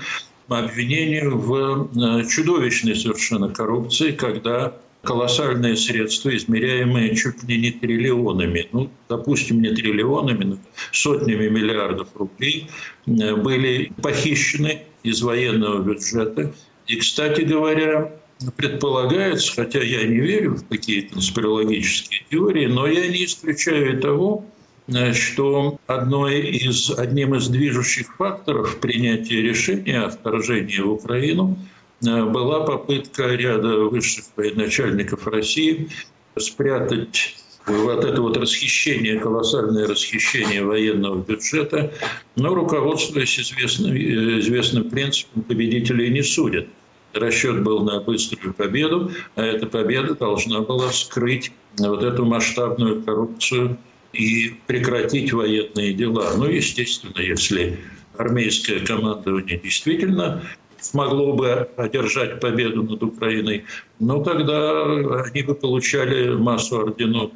обвинению 0.49 1.39
в 1.39 1.89
э, 1.97 2.29
чудовищной 2.29 2.97
совершенно 2.97 3.49
коррупции, 3.49 4.13
когда 4.13 4.75
колоссальные 5.03 5.77
средства, 5.77 6.35
измеряемые 6.35 7.15
чуть 7.17 7.43
ли 7.45 7.61
не 7.61 7.71
триллионами, 7.73 8.69
ну, 8.73 8.91
допустим, 9.09 9.61
не 9.61 9.71
триллионами, 9.71 10.45
но 10.45 10.59
сотнями 10.93 11.49
миллиардов 11.49 12.09
рублей, 12.15 12.69
э, 13.07 13.35
были 13.37 13.93
похищены 14.01 14.83
из 15.03 15.23
военного 15.23 15.83
бюджета. 15.83 16.53
И, 16.87 16.97
кстати 16.97 17.43
говоря, 17.43 18.13
предполагается, 18.57 19.53
хотя 19.53 19.83
я 19.83 20.05
не 20.05 20.21
верю 20.21 20.55
в 20.55 20.63
такие 20.63 21.03
конспирологические 21.03 22.23
теории, 22.31 22.67
но 22.67 22.87
я 22.87 23.09
не 23.09 23.25
исключаю 23.25 24.01
того, 24.01 24.45
э, 24.87 25.13
что 25.15 25.79
одной 25.89 26.41
из, 26.43 26.97
одним 26.97 27.35
из 27.35 27.49
движущих 27.49 28.15
факторов 28.17 28.79
принятия 28.79 29.43
решения 29.43 30.03
о 30.03 30.11
вторжении 30.11 30.79
в 30.79 30.93
Украину– 30.93 31.59
была 32.03 32.61
попытка 32.61 33.29
ряда 33.35 33.85
высших 33.85 34.25
военачальников 34.37 35.27
России 35.27 35.89
спрятать 36.37 37.37
вот 37.67 38.05
это 38.05 38.21
вот 38.21 38.37
расхищение, 38.37 39.21
колоссальное 39.21 39.87
расхищение 39.87 40.65
военного 40.65 41.23
бюджета, 41.23 41.93
но 42.37 42.55
руководствуясь 42.55 43.39
известным, 43.39 43.93
э, 43.95 44.41
известным 44.41 44.91
принципом, 44.91 45.43
победителей 45.43 46.11
не 46.11 46.23
судят. 46.23 46.67
Расчет 47.13 47.63
был 47.63 47.85
на 47.85 48.01
быструю 48.01 48.55
победу, 48.55 49.13
а 49.37 49.45
эта 49.45 49.67
победа 49.67 50.15
должна 50.15 50.61
была 50.61 50.91
скрыть 50.91 51.53
вот 51.79 52.03
эту 52.03 52.25
масштабную 52.25 53.03
коррупцию 53.03 53.79
и 54.13 54.55
прекратить 54.67 55.33
военные 55.33 55.93
дела. 55.93 56.33
Ну, 56.37 56.47
естественно, 56.47 57.21
если 57.21 57.79
армейское 58.17 58.81
командование 58.81 59.61
действительно 59.63 60.43
смогло 60.83 61.33
бы 61.33 61.69
одержать 61.77 62.41
победу 62.41 62.83
над 62.83 63.03
Украиной, 63.03 63.65
но 63.99 64.23
тогда 64.23 64.85
они 65.25 65.43
бы 65.43 65.55
получали 65.55 66.35
массу 66.35 66.81
орденов 66.81 67.31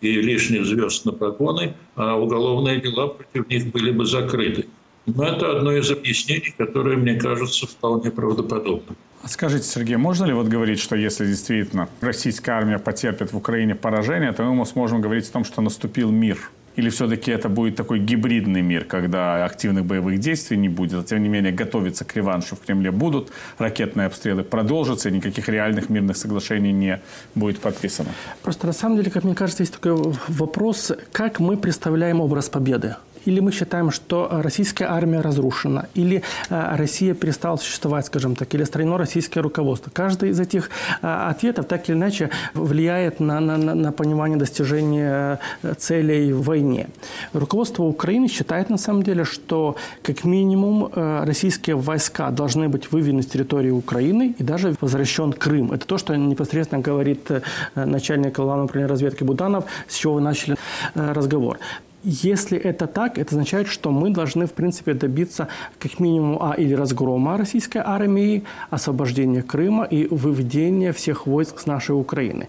и 0.00 0.20
лишних 0.20 0.64
звезд 0.64 1.04
на 1.04 1.12
погоны, 1.12 1.74
а 1.94 2.16
уголовные 2.16 2.80
дела 2.80 3.08
против 3.08 3.48
них 3.48 3.72
были 3.72 3.90
бы 3.90 4.06
закрыты. 4.06 4.66
Но 5.06 5.24
это 5.24 5.56
одно 5.56 5.72
из 5.72 5.90
объяснений, 5.90 6.54
которое, 6.56 6.96
мне 6.96 7.14
кажется, 7.14 7.66
вполне 7.66 8.10
правдоподобным. 8.10 8.96
Скажите, 9.24 9.64
Сергей, 9.64 9.96
можно 9.96 10.24
ли 10.24 10.32
вот 10.32 10.46
говорить, 10.46 10.80
что 10.80 10.96
если 10.96 11.26
действительно 11.26 11.88
российская 12.00 12.52
армия 12.52 12.78
потерпит 12.78 13.32
в 13.32 13.36
Украине 13.36 13.74
поражение, 13.74 14.32
то 14.32 14.42
мы 14.44 14.64
сможем 14.66 15.00
говорить 15.00 15.28
о 15.28 15.32
том, 15.32 15.44
что 15.44 15.62
наступил 15.62 16.10
мир– 16.10 16.38
или 16.76 16.88
все-таки 16.88 17.30
это 17.30 17.48
будет 17.48 17.76
такой 17.76 17.98
гибридный 17.98 18.62
мир, 18.62 18.84
когда 18.84 19.44
активных 19.44 19.84
боевых 19.84 20.18
действий 20.18 20.56
не 20.56 20.68
будет, 20.68 20.94
а 20.94 21.04
тем 21.04 21.22
не 21.22 21.28
менее 21.28 21.52
готовиться 21.52 22.04
к 22.04 22.16
реваншу 22.16 22.56
в 22.56 22.60
Кремле 22.60 22.90
будут, 22.90 23.30
ракетные 23.58 24.06
обстрелы 24.06 24.42
продолжатся, 24.42 25.08
и 25.08 25.12
никаких 25.12 25.48
реальных 25.48 25.90
мирных 25.90 26.16
соглашений 26.16 26.72
не 26.72 27.00
будет 27.34 27.60
подписано? 27.60 28.10
Просто 28.42 28.66
на 28.66 28.72
самом 28.72 28.96
деле, 28.96 29.10
как 29.10 29.24
мне 29.24 29.34
кажется, 29.34 29.62
есть 29.62 29.74
такой 29.74 30.14
вопрос, 30.28 30.92
как 31.12 31.40
мы 31.40 31.56
представляем 31.56 32.20
образ 32.20 32.48
победы 32.48 32.96
или 33.24 33.40
мы 33.40 33.52
считаем, 33.52 33.90
что 33.90 34.28
российская 34.30 34.86
армия 34.86 35.20
разрушена, 35.20 35.88
или 35.94 36.22
э, 36.48 36.76
Россия 36.76 37.14
перестала 37.14 37.56
существовать, 37.56 38.06
скажем 38.06 38.36
так, 38.36 38.54
или 38.54 38.64
страйно 38.64 38.98
российское 38.98 39.40
руководство. 39.40 39.90
Каждый 39.90 40.30
из 40.30 40.40
этих 40.40 40.70
э, 41.02 41.06
ответов 41.06 41.66
так 41.66 41.88
или 41.88 41.96
иначе 41.96 42.30
влияет 42.54 43.20
на, 43.20 43.40
на, 43.40 43.56
на 43.56 43.92
понимание 43.92 44.38
достижения 44.38 45.38
э, 45.62 45.74
целей 45.74 46.32
в 46.32 46.42
войне. 46.42 46.88
Руководство 47.32 47.84
Украины 47.84 48.28
считает 48.28 48.70
на 48.70 48.78
самом 48.78 49.02
деле, 49.02 49.24
что 49.24 49.76
как 50.02 50.24
минимум 50.24 50.90
российские 50.94 51.76
войска 51.76 52.30
должны 52.30 52.68
быть 52.68 52.92
выведены 52.92 53.22
с 53.22 53.26
территории 53.26 53.70
Украины 53.70 54.34
и 54.38 54.42
даже 54.42 54.74
возвращен 54.80 55.32
Крым. 55.32 55.72
Это 55.72 55.86
то, 55.86 55.98
что 55.98 56.16
непосредственно 56.16 56.82
говорит 56.82 57.30
начальник 57.74 58.36
главного 58.36 58.64
управления 58.64 58.90
разведки 58.90 59.24
Буданов, 59.24 59.64
с 59.88 59.96
чего 59.96 60.14
вы 60.14 60.20
начали 60.20 60.56
разговор. 60.94 61.58
Если 62.02 62.58
это 62.58 62.86
так, 62.86 63.18
это 63.18 63.34
означает, 63.34 63.68
что 63.68 63.90
мы 63.90 64.10
должны, 64.10 64.46
в 64.46 64.52
принципе, 64.52 64.94
добиться 64.94 65.48
как 65.78 66.00
минимум 66.00 66.38
а, 66.40 66.54
или 66.54 66.72
разгрома 66.72 67.36
российской 67.36 67.82
армии, 67.84 68.44
освобождения 68.70 69.42
Крыма 69.42 69.84
и 69.84 70.06
выведения 70.06 70.92
всех 70.92 71.26
войск 71.26 71.60
с 71.60 71.66
нашей 71.66 71.92
Украины. 71.92 72.48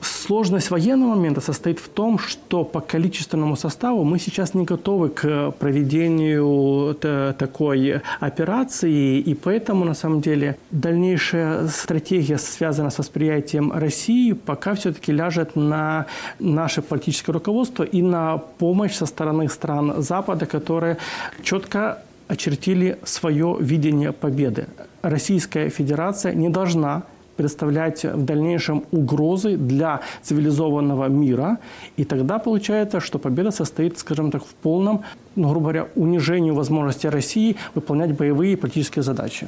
Сложность 0.00 0.70
военного 0.70 1.14
момента 1.14 1.40
состоит 1.40 1.78
в 1.78 1.88
том, 1.88 2.18
что 2.18 2.64
по 2.64 2.80
количественному 2.80 3.56
составу 3.56 4.04
мы 4.04 4.18
сейчас 4.18 4.54
не 4.54 4.64
готовы 4.64 5.08
к 5.08 5.52
проведению 5.52 6.94
такой 7.38 8.00
операции, 8.20 9.18
и 9.18 9.34
поэтому, 9.34 9.84
на 9.84 9.94
самом 9.94 10.20
деле, 10.20 10.56
дальнейшая 10.70 11.68
стратегия, 11.68 12.38
связанная 12.38 12.90
с 12.90 12.98
восприятием 12.98 13.72
России, 13.72 14.32
пока 14.32 14.74
все-таки 14.74 15.12
ляжет 15.12 15.56
на 15.56 16.06
наше 16.38 16.82
политическое 16.82 17.32
руководство 17.32 17.82
и 17.82 18.02
на 18.02 18.38
помощь 18.38 18.94
со 18.94 19.06
стороны 19.06 19.48
стран 19.48 20.02
Запада, 20.02 20.46
которые 20.46 20.98
четко 21.42 22.02
очертили 22.28 22.98
свое 23.04 23.56
видение 23.60 24.12
победы. 24.12 24.66
Российская 25.02 25.68
Федерация 25.68 26.32
не 26.32 26.48
должна 26.48 27.02
представлять 27.36 28.04
в 28.04 28.24
дальнейшем 28.24 28.84
угрозы 28.92 29.56
для 29.56 30.00
цивилизованного 30.22 31.08
мира. 31.08 31.58
И 31.96 32.04
тогда 32.04 32.38
получается, 32.38 33.00
что 33.00 33.18
победа 33.18 33.50
состоит, 33.50 33.98
скажем 33.98 34.30
так, 34.30 34.44
в 34.44 34.54
полном, 34.62 35.02
ну, 35.36 35.48
грубо 35.48 35.64
говоря, 35.64 35.88
унижении 35.94 36.50
возможности 36.50 37.06
России 37.06 37.56
выполнять 37.74 38.16
боевые 38.16 38.52
и 38.52 38.56
политические 38.56 39.02
задачи. 39.02 39.46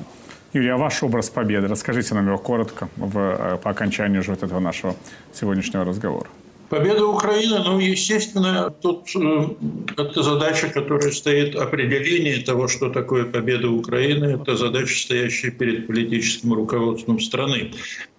Юрий, 0.54 0.68
а 0.68 0.76
ваш 0.76 1.02
образ 1.02 1.30
победы? 1.30 1.66
Расскажите 1.66 2.14
нам 2.14 2.26
его 2.26 2.38
коротко 2.38 2.88
в, 2.96 3.18
э, 3.18 3.58
по 3.62 3.70
окончанию 3.70 4.22
же 4.22 4.30
вот 4.30 4.42
этого 4.42 4.60
нашего 4.60 4.94
сегодняшнего 5.32 5.84
разговора. 5.84 6.28
Победа 6.74 7.06
Украины, 7.06 7.60
ну, 7.64 7.78
естественно, 7.78 8.68
тут 8.68 9.08
э, 9.14 9.46
это 9.96 10.24
задача, 10.24 10.68
которая 10.70 11.12
стоит 11.12 11.54
определение 11.54 12.38
того, 12.38 12.66
что 12.66 12.90
такое 12.90 13.26
победа 13.26 13.70
Украины. 13.70 14.24
Это 14.42 14.56
задача, 14.56 14.98
стоящая 14.98 15.52
перед 15.52 15.86
политическим 15.86 16.52
руководством 16.52 17.20
страны. 17.20 17.70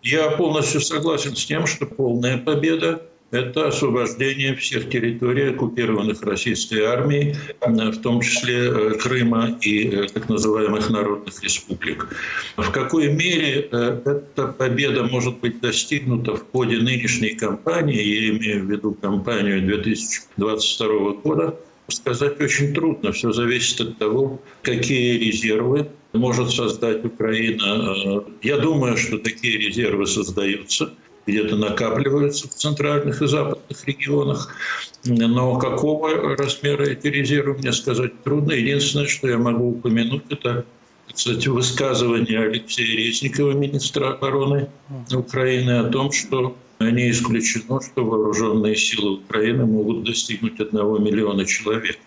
Я 0.04 0.30
полностью 0.32 0.80
согласен 0.80 1.36
с 1.36 1.46
тем, 1.46 1.68
что 1.68 1.86
полная 1.86 2.38
победа 2.38 3.02
это 3.32 3.68
освобождение 3.68 4.56
всех 4.56 4.90
территорий, 4.90 5.50
оккупированных 5.50 6.22
российской 6.24 6.82
армией, 6.82 7.36
в 7.62 7.98
том 8.02 8.22
числе 8.22 8.68
э, 8.68 8.92
Крыма 9.02 9.58
и 9.62 9.88
э, 9.88 10.08
так 10.08 10.30
называемых 10.30 10.90
народных 10.90 11.44
республик. 11.44 12.08
В 12.56 12.70
какой 12.72 13.12
мере 13.12 13.68
э, 13.72 14.02
эта 14.06 14.48
победа 14.48 15.04
может 15.04 15.40
быть 15.40 15.60
достигнута 15.60 16.36
в 16.36 16.46
ходе 16.52 16.78
нынешней 16.78 17.36
кампании, 17.36 18.02
я 18.02 18.30
имею 18.30 18.66
в 18.66 18.72
виду 18.72 18.94
кампанию 18.94 19.62
2022 19.62 20.88
года, 21.24 21.56
сказать 21.88 22.40
очень 22.40 22.74
трудно. 22.74 23.12
Все 23.12 23.32
зависит 23.32 23.82
от 23.82 23.98
того, 23.98 24.40
какие 24.62 25.18
резервы 25.18 25.88
может 26.14 26.52
создать 26.52 27.04
Украина. 27.04 28.24
Я 28.42 28.58
думаю, 28.58 28.98
что 28.98 29.18
такие 29.18 29.58
резервы 29.58 30.06
создаются– 30.06 30.94
где-то 31.26 31.56
накапливаются 31.56 32.48
в 32.48 32.52
центральных 32.52 33.22
и 33.22 33.28
западных 33.28 33.86
регионах. 33.86 34.56
Но 35.04 35.58
какого 35.58 36.36
размера 36.36 36.84
эти 36.84 37.08
резервы, 37.08 37.58
мне 37.58 37.74
сказать 37.74 38.24
трудно. 38.24 38.54
Единственное, 38.54 39.08
что 39.08 39.28
я 39.28 39.38
могу 39.38 39.70
упомянуть, 39.72 40.24
это 40.30 40.66
кстати, 41.14 41.48
высказывание 41.48 42.40
Алексея 42.42 42.98
Резникова, 42.98 43.54
министра 43.54 44.14
обороны 44.14 44.68
Украины, 45.14 45.80
о 45.80 45.90
том, 45.90 46.12
что 46.12 46.58
не 46.80 47.10
исключено, 47.12 47.80
что 47.82 48.04
вооруженные 48.04 48.76
силы 48.76 49.20
Украины 49.20 49.66
могут 49.66 50.04
достигнуть 50.04 50.60
одного 50.60 50.98
миллиона 50.98 51.46
человек. 51.46 51.98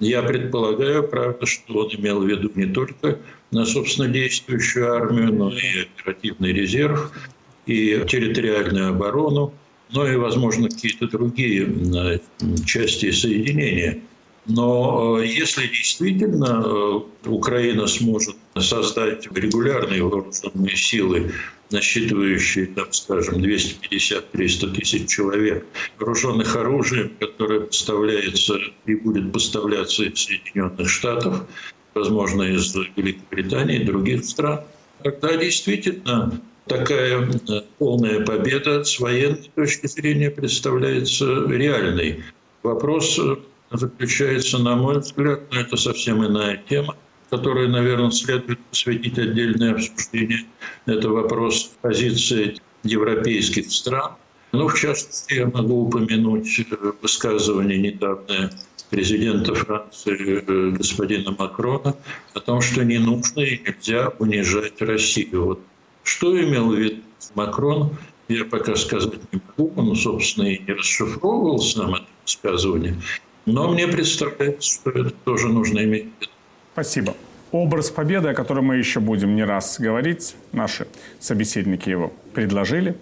Я 0.00 0.22
предполагаю, 0.22 1.06
правда, 1.06 1.46
что 1.46 1.78
он 1.78 1.90
имел 1.94 2.20
в 2.20 2.26
виду 2.26 2.50
не 2.54 2.66
только 2.66 3.18
на 3.50 3.64
собственно 3.64 4.08
действующую 4.08 4.92
армию, 4.92 5.32
но 5.32 5.50
и 5.50 5.82
оперативный 5.82 6.52
резерв, 6.52 7.12
и 7.66 8.02
территориальную 8.08 8.90
оборону, 8.90 9.52
но 9.90 10.06
и, 10.06 10.16
возможно, 10.16 10.68
какие-то 10.68 11.08
другие 11.08 12.20
части 12.64 13.10
соединения. 13.10 14.00
Но 14.48 15.18
э, 15.18 15.26
если 15.26 15.66
действительно 15.66 16.62
э, 16.64 17.28
Украина 17.28 17.86
сможет 17.88 18.36
создать 18.56 19.26
регулярные 19.32 20.04
вооруженные 20.04 20.76
силы, 20.76 21.32
насчитывающие, 21.70 22.66
там, 22.66 22.92
скажем, 22.92 23.42
250-300 23.42 24.74
тысяч 24.76 25.08
человек, 25.08 25.66
вооруженных 25.98 26.54
оружием, 26.54 27.12
которое 27.18 27.60
поставляется 27.62 28.58
и 28.86 28.94
будет 28.94 29.32
поставляться 29.32 30.04
из 30.04 30.20
Соединенных 30.20 30.88
Штатов, 30.88 31.44
возможно, 31.94 32.42
из 32.42 32.72
Великобритании 32.96 33.80
и 33.80 33.84
других 33.84 34.24
стран, 34.24 34.60
тогда 35.02 35.36
действительно 35.36 36.40
такая 36.66 37.28
э, 37.48 37.60
полная 37.78 38.24
победа 38.24 38.84
с 38.84 38.98
военной 38.98 39.50
точки 39.54 39.86
зрения 39.86 40.30
представляется 40.30 41.24
реальной. 41.48 42.24
Вопрос 42.62 43.18
э, 43.18 43.36
заключается, 43.70 44.58
на 44.58 44.76
мой 44.76 44.98
взгляд, 44.98 45.40
но 45.52 45.60
это 45.60 45.76
совсем 45.76 46.24
иная 46.26 46.62
тема, 46.68 46.96
которой, 47.30 47.68
наверное, 47.68 48.10
следует 48.10 48.58
посвятить 48.70 49.18
отдельное 49.18 49.74
обсуждение. 49.74 50.44
Это 50.86 51.08
вопрос 51.08 51.72
позиции 51.80 52.56
европейских 52.82 53.70
стран. 53.70 54.12
Ну, 54.52 54.68
в 54.68 54.78
частности, 54.78 55.34
я 55.34 55.46
могу 55.46 55.86
упомянуть 55.86 56.60
э, 56.60 56.92
высказывание 57.00 57.78
недавнее 57.78 58.50
президента 58.90 59.52
Франции 59.52 60.70
господина 60.76 61.34
Макрона 61.36 61.96
о 62.34 62.40
том, 62.40 62.60
что 62.60 62.84
не 62.84 62.98
нужно 62.98 63.40
и 63.40 63.58
нельзя 63.58 64.12
унижать 64.20 64.80
Россию. 64.80 65.44
Вот 65.44 65.60
что 66.06 66.40
имел 66.40 66.70
в 66.70 66.78
виду 66.78 67.02
Макрон, 67.34 67.96
я 68.28 68.44
пока 68.44 68.76
сказать 68.76 69.14
не 69.32 69.40
могу, 69.56 69.72
он, 69.76 69.96
собственно, 69.96 70.46
и 70.46 70.58
не 70.58 70.72
расшифровывал 70.72 71.58
сам 71.58 71.94
это 71.94 72.06
высказывание, 72.24 72.96
но 73.44 73.70
мне 73.72 73.86
представляется, 73.88 74.74
что 74.74 74.90
это 74.90 75.10
тоже 75.10 75.48
нужно 75.48 75.80
иметь 75.80 76.04
в 76.04 76.20
виду. 76.20 76.30
Спасибо. 76.72 77.14
Образ 77.52 77.90
победы, 77.90 78.28
о 78.28 78.34
котором 78.34 78.66
мы 78.66 78.76
еще 78.76 79.00
будем 79.00 79.34
не 79.34 79.44
раз 79.44 79.80
говорить, 79.80 80.36
наши 80.52 80.86
собеседники 81.20 81.88
его 81.88 82.12
предложили, 82.34 82.96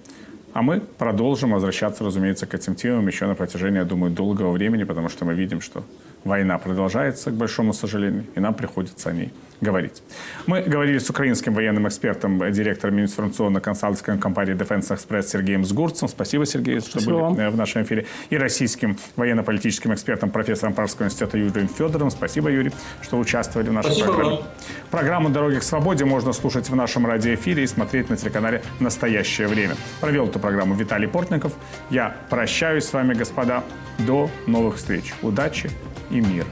а 0.55 0.62
мы 0.62 0.81
продолжим 0.81 1.51
возвращаться, 1.51 2.05
разумеется, 2.05 2.47
к 2.47 2.55
этим 2.55 2.77
темам 2.77 3.09
еще 3.09 3.27
на 3.27 3.35
протяжении, 3.35 3.79
я 3.79 3.85
думаю, 3.85 4.12
долгого 4.12 4.53
времени, 4.53 4.85
потому 4.85 5.09
что 5.09 5.25
мы 5.25 5.35
видим, 5.35 5.61
что 5.61 5.85
война 6.23 6.59
продолжается, 6.59 7.33
к 7.33 7.35
большому 7.35 7.73
сожалению, 7.73 8.25
и 8.37 8.40
нам 8.40 8.55
приходится 8.55 9.11
о 9.11 9.12
ней 9.12 9.33
говорить. 9.61 10.03
Мы 10.47 10.62
говорили 10.62 10.99
с 10.99 11.11
украинским 11.11 11.55
военным 11.55 11.88
экспертом, 11.88 12.38
директором 12.53 13.01
информационно-консалтинговой 13.01 14.21
компании 14.21 14.55
Defense 14.55 14.90
Express 14.90 15.23
Сергеем 15.23 15.64
Сгурцем. 15.64 16.09
Спасибо, 16.09 16.47
Сергей, 16.47 16.81
что 16.81 16.90
Спасибо 16.90 17.12
были 17.12 17.23
вам. 17.23 17.38
Э, 17.38 17.51
в 17.51 17.57
нашем 17.57 17.83
эфире. 17.83 18.07
И 18.31 18.37
российским 18.37 18.97
военно-политическим 19.17 19.93
экспертом, 19.95 20.31
профессором 20.31 20.75
Пражского 20.75 21.07
института 21.07 21.38
Юрием 21.38 21.69
Федоровым. 21.69 22.11
Спасибо, 22.11 22.51
Юрий, 22.51 22.73
что 23.03 23.19
участвовали 23.19 23.69
в 23.69 23.73
нашей 23.73 23.93
Спасибо 23.93 24.12
программе. 24.12 24.37
Вам. 24.37 24.45
Программу 24.90 25.29
«Дороги 25.31 25.59
к 25.59 25.62
свободе» 25.62 26.05
можно 26.05 26.33
слушать 26.33 26.69
в 26.69 26.77
нашем 26.77 27.07
радиоэфире 27.07 27.64
и 27.64 27.67
смотреть 27.67 28.11
на 28.11 28.17
телеканале 28.17 28.62
«Настоящее 28.81 29.49
время». 29.49 29.77
Провел 30.01 30.27
эту 30.27 30.38
программу 30.44 30.74
Виталий 30.74 31.09
Портников. 31.09 31.52
Я 31.90 32.14
прощаюсь 32.28 32.85
с 32.85 32.92
вами, 32.92 33.14
господа. 33.14 33.64
До 33.98 34.28
новых 34.46 34.76
встреч. 34.76 35.14
Удачи 35.22 35.70
и 36.11 36.20
мира. 36.20 36.46